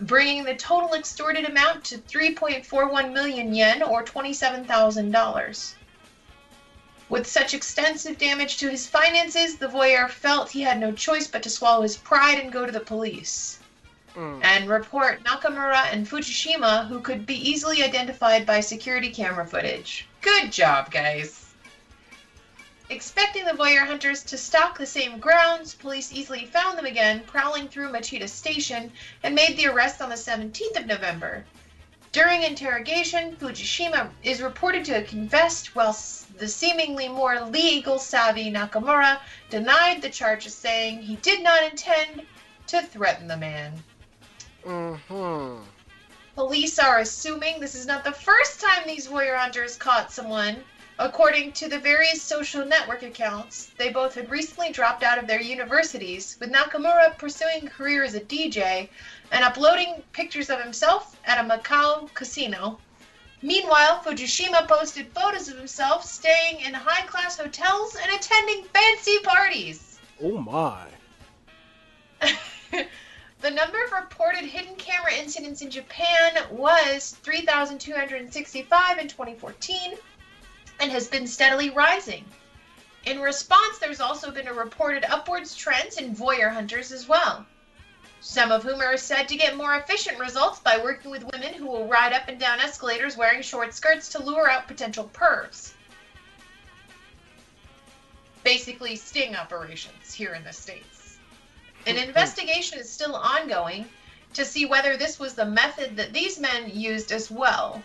[0.01, 5.75] bringing the total extorted amount to 3.41 million yen or $27,000.
[7.09, 11.43] With such extensive damage to his finances, the voyeur felt he had no choice but
[11.43, 13.59] to swallow his pride and go to the police.
[14.15, 14.43] Mm.
[14.43, 20.07] And report Nakamura and Fujishima, who could be easily identified by security camera footage.
[20.21, 21.42] Good job, guys.
[22.89, 27.69] Expecting the voyeur hunters to stalk the same grounds, police easily found them again, prowling
[27.69, 28.91] through Machida Station,
[29.23, 31.45] and made the arrest on the 17th of November.
[32.11, 35.97] During interrogation, Fujishima is reported to have confessed, while
[36.37, 39.19] the seemingly more legal savvy Nakamura
[39.49, 42.21] denied the charges, saying he did not intend
[42.67, 43.81] to threaten the man.
[44.63, 45.61] hmm
[46.35, 50.65] Police are assuming this is not the first time these voyeur hunters caught someone.
[50.99, 55.41] According to the various social network accounts, they both had recently dropped out of their
[55.41, 58.89] universities, with Nakamura pursuing a career as a DJ
[59.31, 62.79] and uploading pictures of himself at a Macau casino.
[63.41, 69.99] Meanwhile, Fujishima posted photos of himself staying in high class hotels and attending fancy parties.
[70.21, 70.85] Oh my.
[73.41, 79.97] the number of reported hidden camera incidents in Japan was 3,265 in 2014
[80.79, 82.25] and has been steadily rising.
[83.05, 87.45] In response, there's also been a reported upwards trend in voyeur hunters as well.
[88.21, 91.67] Some of whom are said to get more efficient results by working with women who
[91.67, 95.73] will ride up and down escalators wearing short skirts to lure out potential pervs.
[98.43, 101.17] Basically, sting operations here in the States.
[101.85, 102.03] An hmm.
[102.03, 103.89] investigation is still ongoing
[104.33, 107.83] to see whether this was the method that these men used as well.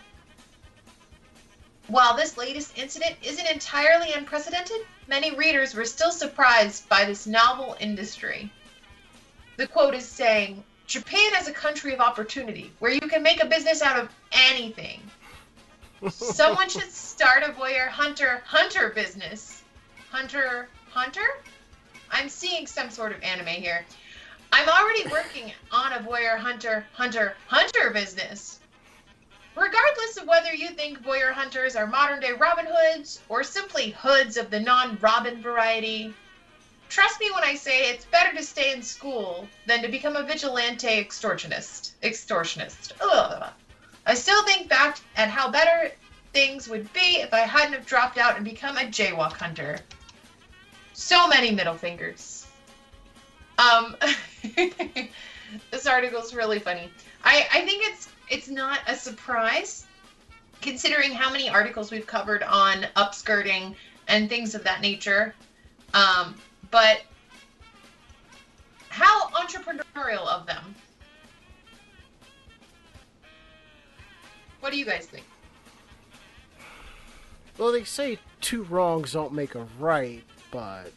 [1.89, 7.75] While this latest incident isn't entirely unprecedented, many readers were still surprised by this novel
[7.79, 8.51] industry.
[9.57, 13.47] The quote is saying, Japan is a country of opportunity where you can make a
[13.47, 15.01] business out of anything.
[16.11, 19.63] Someone should start a voyeur hunter hunter business.
[20.11, 21.27] Hunter hunter?
[22.11, 23.83] I'm seeing some sort of anime here.
[24.51, 28.58] I'm already working on a voyeur hunter hunter hunter business.
[29.55, 34.37] Regardless of whether you think voyeur hunters are modern day Robin Hoods or simply hoods
[34.37, 36.13] of the non Robin variety,
[36.87, 40.23] trust me when I say it's better to stay in school than to become a
[40.23, 41.91] vigilante extortionist.
[42.03, 42.93] Extortionist.
[43.01, 43.49] Ugh.
[44.05, 45.91] I still think back at how better
[46.33, 49.79] things would be if I hadn't have dropped out and become a jaywalk hunter.
[50.93, 52.47] So many middle fingers.
[53.57, 53.95] Um,
[55.71, 56.89] this article's really funny.
[57.23, 59.85] I, I think it's it's not a surprise
[60.61, 63.75] considering how many articles we've covered on upskirting
[64.07, 65.33] and things of that nature.
[65.93, 66.35] Um,
[66.71, 67.01] but
[68.89, 70.75] how entrepreneurial of them.
[74.59, 75.25] What do you guys think?
[77.57, 80.91] Well, they say two wrongs don't make a right, but.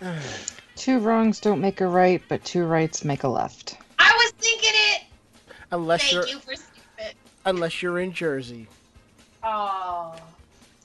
[0.76, 3.76] Two wrongs don't make a right, but two rights make a left.
[3.98, 5.02] I was thinking it.
[5.72, 7.16] unless Thank you're you for stupid.
[7.46, 8.68] unless you're in Jersey,
[9.42, 10.14] Oh.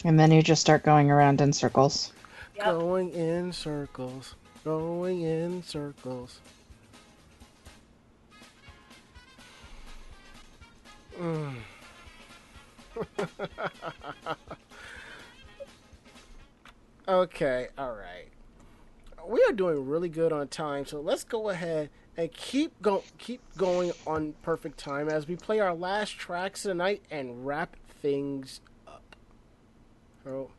[0.05, 2.13] And then you just start going around in circles.
[2.55, 2.65] Yep.
[2.65, 6.39] going in circles, going in circles.
[11.19, 11.55] Mm.
[17.07, 18.30] okay, all right.
[19.27, 23.41] We are doing really good on time, so let's go ahead and keep go keep
[23.57, 29.15] going on perfect time as we play our last tracks tonight and wrap things up.
[30.23, 30.51] So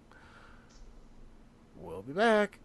[1.77, 2.59] we'll be back.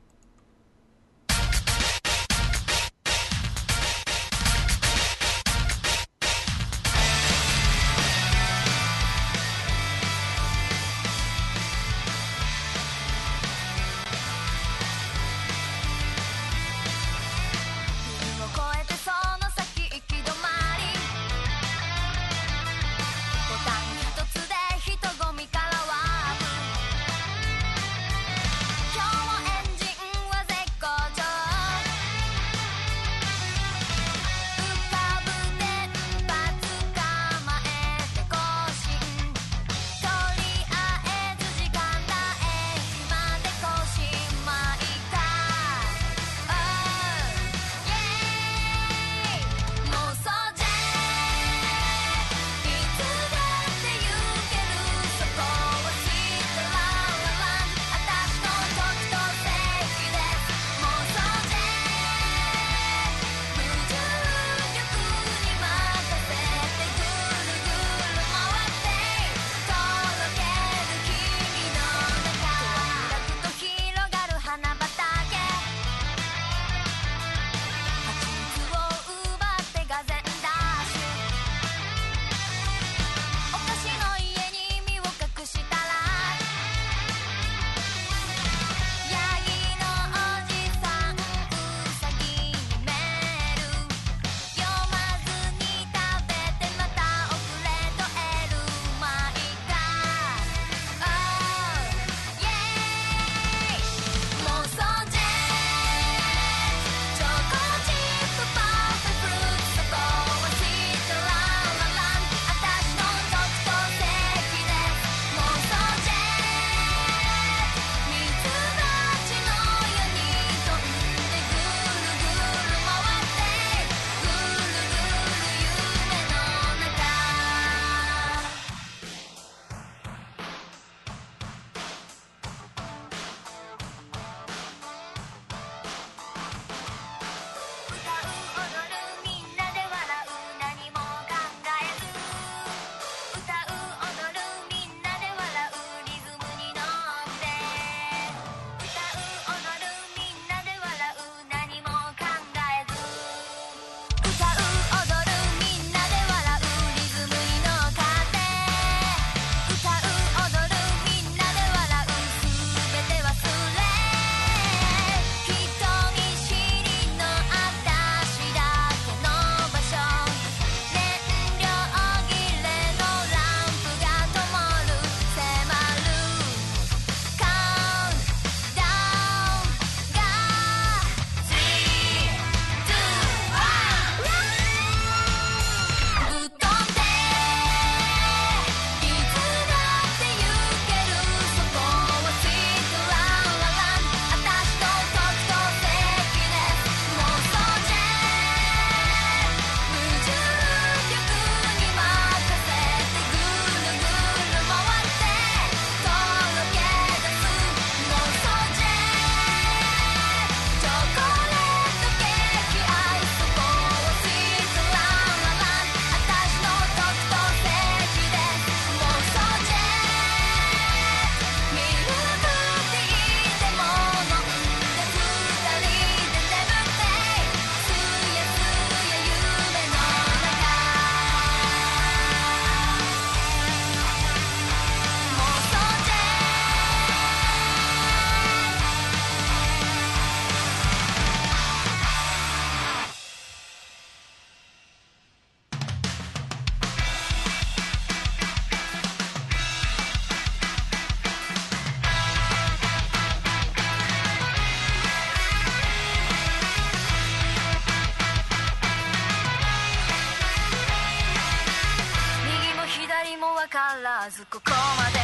[264.28, 265.20] まずここまで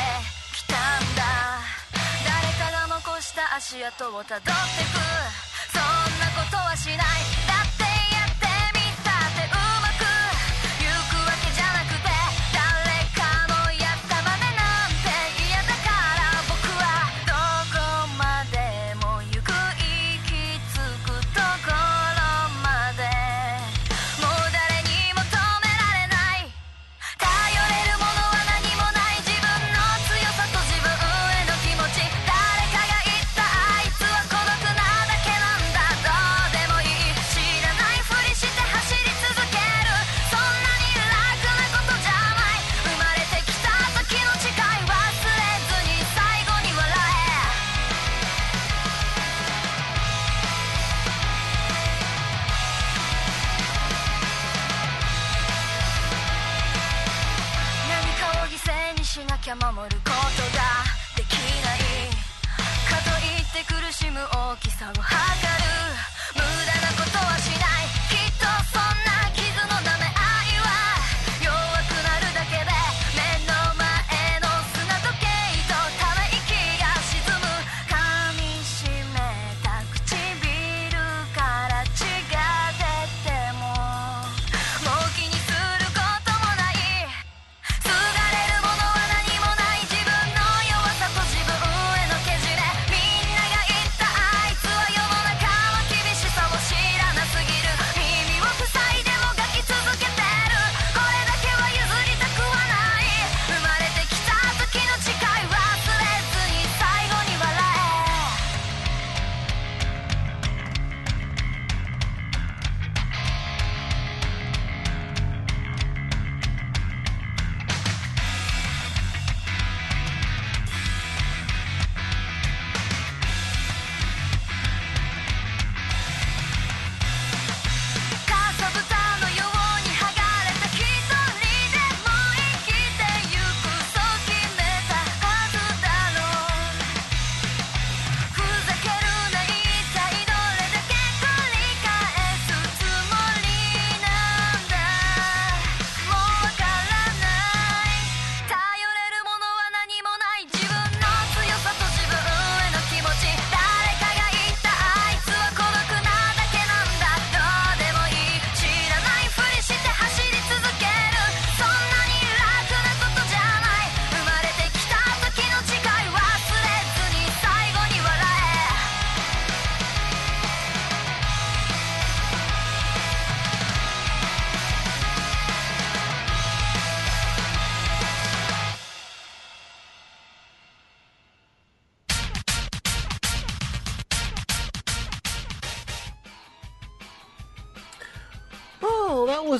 [0.56, 0.78] 来たん
[1.14, 1.24] だ。
[2.24, 4.54] 誰かが残した足跡をたどってく。
[5.74, 5.84] そん
[6.20, 7.53] なことはしない。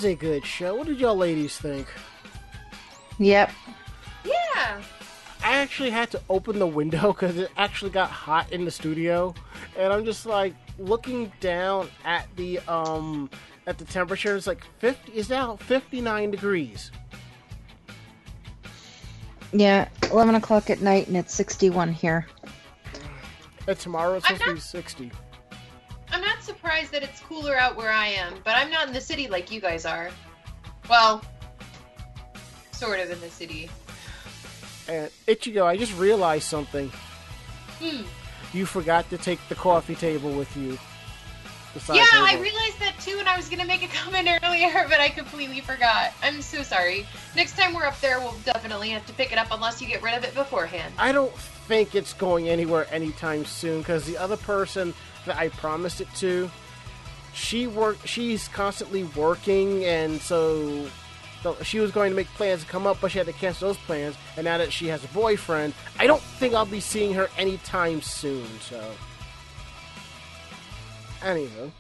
[0.04, 0.76] Was a good show.
[0.76, 1.88] What did y'all ladies think?
[3.20, 3.52] Yep.
[4.26, 4.82] Yeah.
[5.46, 9.34] I actually had to open the window because it actually got hot in the studio,
[9.78, 13.30] and I'm just like looking down at the um
[13.66, 14.36] at the temperature.
[14.36, 15.14] It's like 50.
[15.14, 16.92] It's now 59 degrees.
[19.54, 22.28] Yeah, 11 o'clock at night and it's 61 here.
[23.68, 25.12] And tomorrow it's I'm supposed to be 60.
[26.14, 29.02] I'm not surprised that it's cooler out where I am, but I'm not in the
[29.02, 30.12] city like you guys are.
[30.88, 31.24] Well,
[32.72, 33.68] sort of in the city.
[34.88, 36.92] And Ichigo, I just realized something.
[37.80, 38.04] Hmm.
[38.54, 40.78] You forgot to take the coffee table with you.
[41.92, 45.10] Yeah, I realized that too, and I was gonna make a comment earlier, but I
[45.10, 46.14] completely forgot.
[46.22, 47.08] I'm so sorry.
[47.36, 50.04] Next time we're up there, we'll definitely have to pick it up unless you get
[50.04, 50.94] rid of it beforehand.
[51.00, 54.94] I don't think it's going anywhere anytime soon because the other person
[55.26, 56.50] that I promised it to,
[57.34, 57.98] she work.
[58.06, 60.88] She's constantly working, and so,
[61.64, 63.78] she was going to make plans to come up, but she had to cancel those
[63.78, 64.16] plans.
[64.38, 68.02] And now that she has a boyfriend, I don't think I'll be seeing her anytime
[68.02, 68.48] soon.
[68.62, 68.92] So,
[71.22, 71.72] anywho.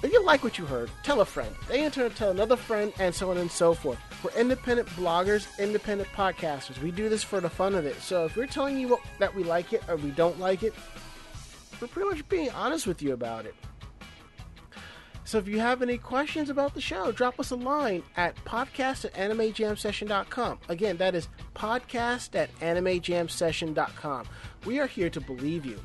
[0.00, 1.52] If you like what you heard, tell a friend.
[1.66, 3.98] They in turn tell another friend, and so on and so forth.
[4.22, 6.80] We're independent bloggers, independent podcasters.
[6.80, 8.00] We do this for the fun of it.
[8.00, 10.72] So if we're telling you what, that we like it or we don't like it,
[11.80, 13.54] we're pretty much being honest with you about it.
[15.24, 19.04] So if you have any questions about the show, drop us a line at podcast
[19.04, 20.58] at animejamsession.com.
[20.70, 24.26] Again, that is podcast at animejamsession.com.
[24.64, 25.78] We are here to believe you.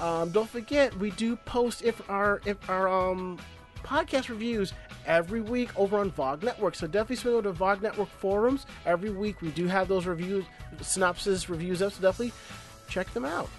[0.00, 3.38] Um, don't forget, we do post if our if our um,
[3.84, 4.72] podcast reviews
[5.06, 6.74] every week over on VOG Network.
[6.74, 8.64] So definitely swing over to VOG Network forums.
[8.86, 10.44] Every week we do have those reviews,
[10.80, 12.32] synopsis reviews up, so definitely
[12.88, 13.50] check them out.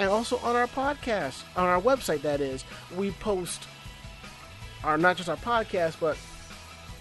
[0.00, 2.64] And also on our podcast, on our website, that is,
[2.96, 3.68] we post
[4.82, 6.16] our not just our podcast, but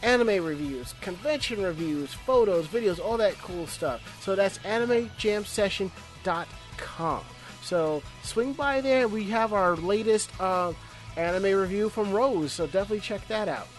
[0.03, 4.01] anime reviews, convention reviews, photos, videos, all that cool stuff.
[4.21, 7.23] So that's animejamsession.com.
[7.61, 9.07] So swing by there.
[9.07, 10.73] We have our latest uh,
[11.15, 13.69] anime review from Rose, so definitely check that out.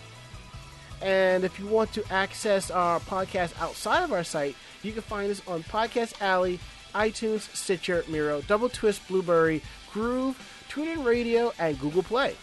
[1.03, 5.31] And if you want to access our podcast outside of our site, you can find
[5.31, 6.59] us on Podcast Alley,
[6.95, 9.63] iTunes, Stitcher, Miro, Double Twist, Blubrry,
[9.93, 10.39] Groove,
[10.69, 12.37] TuneIn Radio, and Google Play.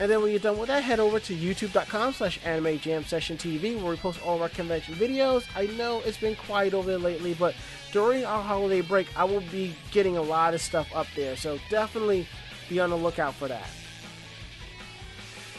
[0.00, 3.36] And then when you're done with that, head over to youtube.com slash anime jam session
[3.36, 5.44] TV where we post all of our convention videos.
[5.56, 7.54] I know it's been quiet over there lately, but
[7.90, 11.36] during our holiday break, I will be getting a lot of stuff up there.
[11.36, 12.28] So definitely
[12.68, 13.68] be on the lookout for that.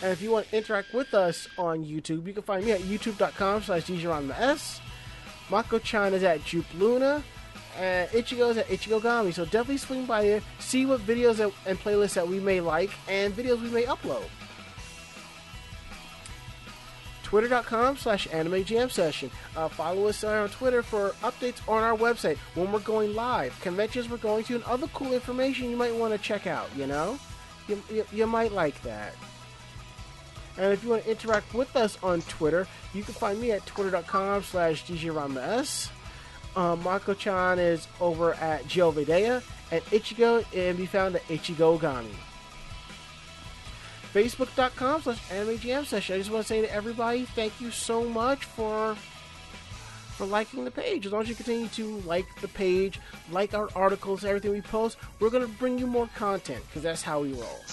[0.01, 2.79] And if you want to interact with us on YouTube, you can find me at
[2.81, 4.81] youtube.com slash S.
[5.49, 7.23] Mako-chan is at Jupe Luna.
[7.77, 9.33] And Ichigo is at Ichigo Gami.
[9.33, 13.33] So definitely swing by there, see what videos and playlists that we may like, and
[13.33, 14.25] videos we may upload.
[17.23, 19.29] Twitter.com slash Anime Jam Session.
[19.55, 24.09] Uh, follow us on Twitter for updates on our website, when we're going live, conventions
[24.09, 27.19] we're going to, and other cool information you might want to check out, you know?
[27.67, 29.13] You, you, you might like that.
[30.59, 33.65] And if you want to interact with us on Twitter, you can find me at
[33.65, 35.89] twitter.com slash DJRamaS.
[36.55, 39.41] Um, Mako-chan is over at Jovidea,
[39.71, 42.11] and Ichigo can be found at Ichigogami.
[44.13, 46.15] Facebook.com slash Anime Jam Session.
[46.15, 48.95] I just want to say to everybody, thank you so much for
[50.17, 51.05] for liking the page.
[51.05, 52.99] As long as you continue to like the page,
[53.31, 57.01] like our articles, everything we post, we're going to bring you more content because that's
[57.01, 57.63] how we roll.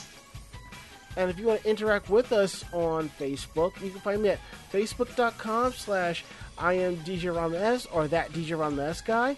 [1.16, 4.38] And if you want to interact with us on Facebook, you can find me at
[4.72, 6.24] facebook.com slash
[6.59, 9.36] I am DJ Rames or that DJ Rames guy.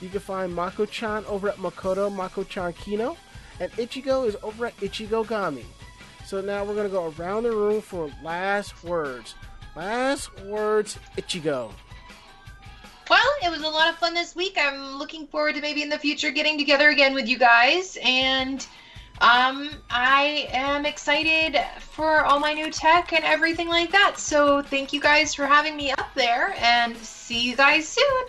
[0.00, 3.16] You can find Mako-chan over at Makoto Mako-chan Kino.
[3.60, 5.64] And Ichigo is over at Ichigogami.
[6.26, 9.34] So now we're going to go around the room for last words.
[9.76, 11.70] Last words, Ichigo.
[13.10, 14.56] Well, it was a lot of fun this week.
[14.58, 17.98] I'm looking forward to maybe in the future getting together again with you guys.
[18.02, 18.66] And
[19.20, 24.18] um, I am excited for all my new tech and everything like that.
[24.18, 28.24] So thank you guys for having me up there and see you guys soon.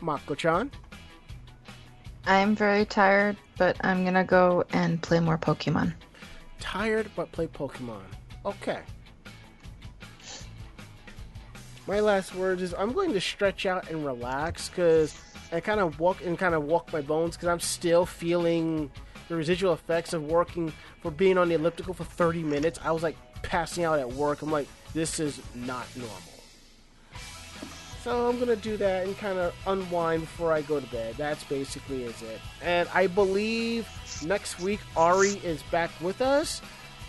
[0.00, 0.70] Mako-chan.
[2.26, 5.94] I'm very tired, but I'm gonna go and play more Pokemon.
[6.60, 8.02] Tired but play Pokemon.
[8.44, 8.80] Okay.
[11.86, 15.14] My last words is I'm going to stretch out and relax because
[15.52, 18.90] I kind of walk and kind of walk my bones because I'm still feeling
[19.28, 20.72] the residual effects of working
[21.02, 22.78] for being on the elliptical for 30 minutes.
[22.82, 24.42] I was like passing out at work.
[24.42, 26.38] I'm like, this is not normal.
[28.04, 31.16] So I'm gonna do that and kind of unwind before I go to bed.
[31.18, 32.40] That's basically is it.
[32.62, 33.88] And I believe
[34.24, 36.62] next week Ari is back with us,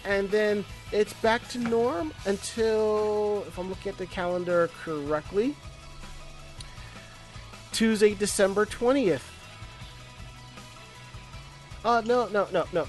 [0.03, 5.56] and then it's back to norm until if I'm looking at the calendar correctly,
[7.72, 9.24] Tuesday, December twentieth.
[11.86, 12.88] Oh no no no no.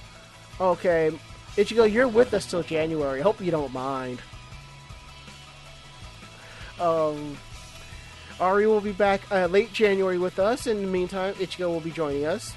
[0.61, 1.11] Okay,
[1.57, 3.21] Ichigo, you're with us till January.
[3.21, 4.21] Hope you don't mind.
[6.81, 7.37] Um.
[8.41, 10.67] Ari will be back uh, late January with us.
[10.67, 12.55] In the meantime, Ichigo will be joining us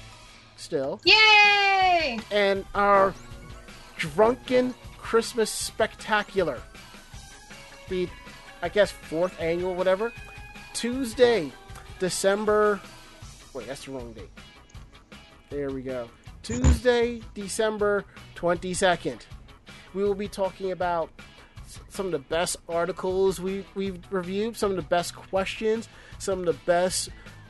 [0.56, 0.98] still.
[1.04, 2.18] Yay!
[2.30, 3.12] And our
[3.98, 6.58] Drunken Christmas Spectacular.
[7.90, 8.08] The,
[8.62, 10.10] I guess, fourth annual, whatever.
[10.72, 11.52] Tuesday,
[12.04, 12.78] December.
[13.54, 14.28] Wait, that's the wrong date.
[15.48, 16.10] There we go.
[16.42, 18.04] Tuesday, December
[18.36, 19.20] 22nd.
[19.94, 21.08] We will be talking about
[21.88, 26.44] some of the best articles we, we've reviewed, some of the best questions, some of
[26.44, 27.08] the best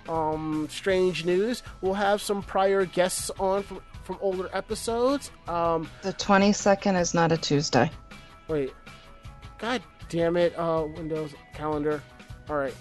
[0.09, 1.65] um, strange news.
[1.81, 5.33] We'll have some prior guests on from, from older episodes.
[5.49, 7.91] Um, The 22nd is not a Tuesday.
[8.47, 8.73] wait,
[9.59, 12.01] god damn it, uh, Windows calendar.
[12.49, 12.75] All right,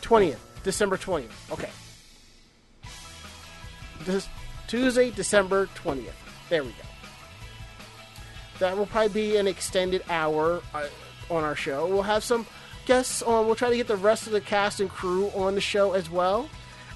[0.00, 0.38] 20th,
[0.68, 1.50] December 20th.
[1.50, 1.70] Okay.
[4.04, 4.28] This
[4.66, 6.12] Tuesday, December 20th.
[6.50, 6.76] There we go.
[8.58, 10.88] That will probably be an extended hour uh,
[11.30, 11.86] on our show.
[11.86, 12.46] We'll have some
[12.84, 13.46] guests on.
[13.46, 16.10] We'll try to get the rest of the cast and crew on the show as
[16.10, 16.50] well.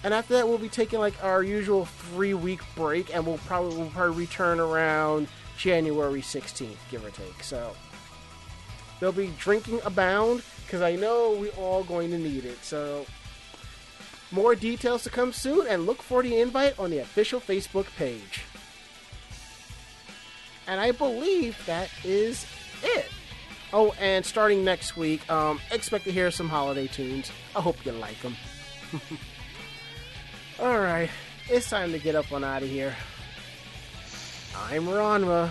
[0.05, 3.79] And after that, we'll be taking like our usual three week break, and we'll probably
[3.79, 7.43] we'll probably return around January 16th, give or take.
[7.43, 7.75] So
[9.01, 12.63] there'll be drinking abound because I know we're all going to need it.
[12.63, 13.07] So
[14.33, 18.43] more details to come soon, and look for the invite on the official Facebook page.
[20.67, 22.47] And I believe that is
[22.83, 23.09] it.
[23.73, 27.33] Oh, and starting next week, um, expect to hear some holiday tunes.
[27.57, 28.37] I hope you like them.
[30.61, 31.11] All right,
[31.49, 32.95] it's time to get up on out of here.
[34.57, 35.51] I'm Ranma.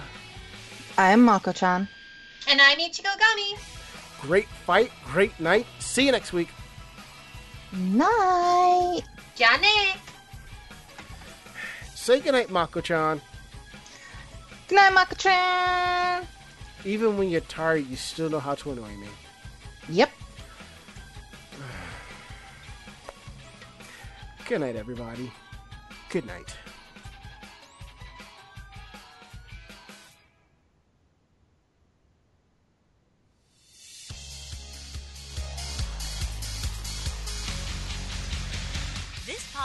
[0.98, 1.88] I'm Mako-chan.
[2.48, 3.56] And I'm Ichigo gummy.
[4.22, 5.66] Great fight, great night.
[5.80, 6.50] See you next week.
[7.74, 9.02] Night.
[9.36, 9.98] Janet.
[11.96, 13.22] Say goodnight, Mako-chan.
[14.68, 16.28] Good night, Mako-chan.
[16.84, 19.08] Even when you're tired, you still know how to annoy me.
[19.90, 20.10] Yep.
[24.48, 25.32] Good night, everybody.
[26.10, 26.58] Good night.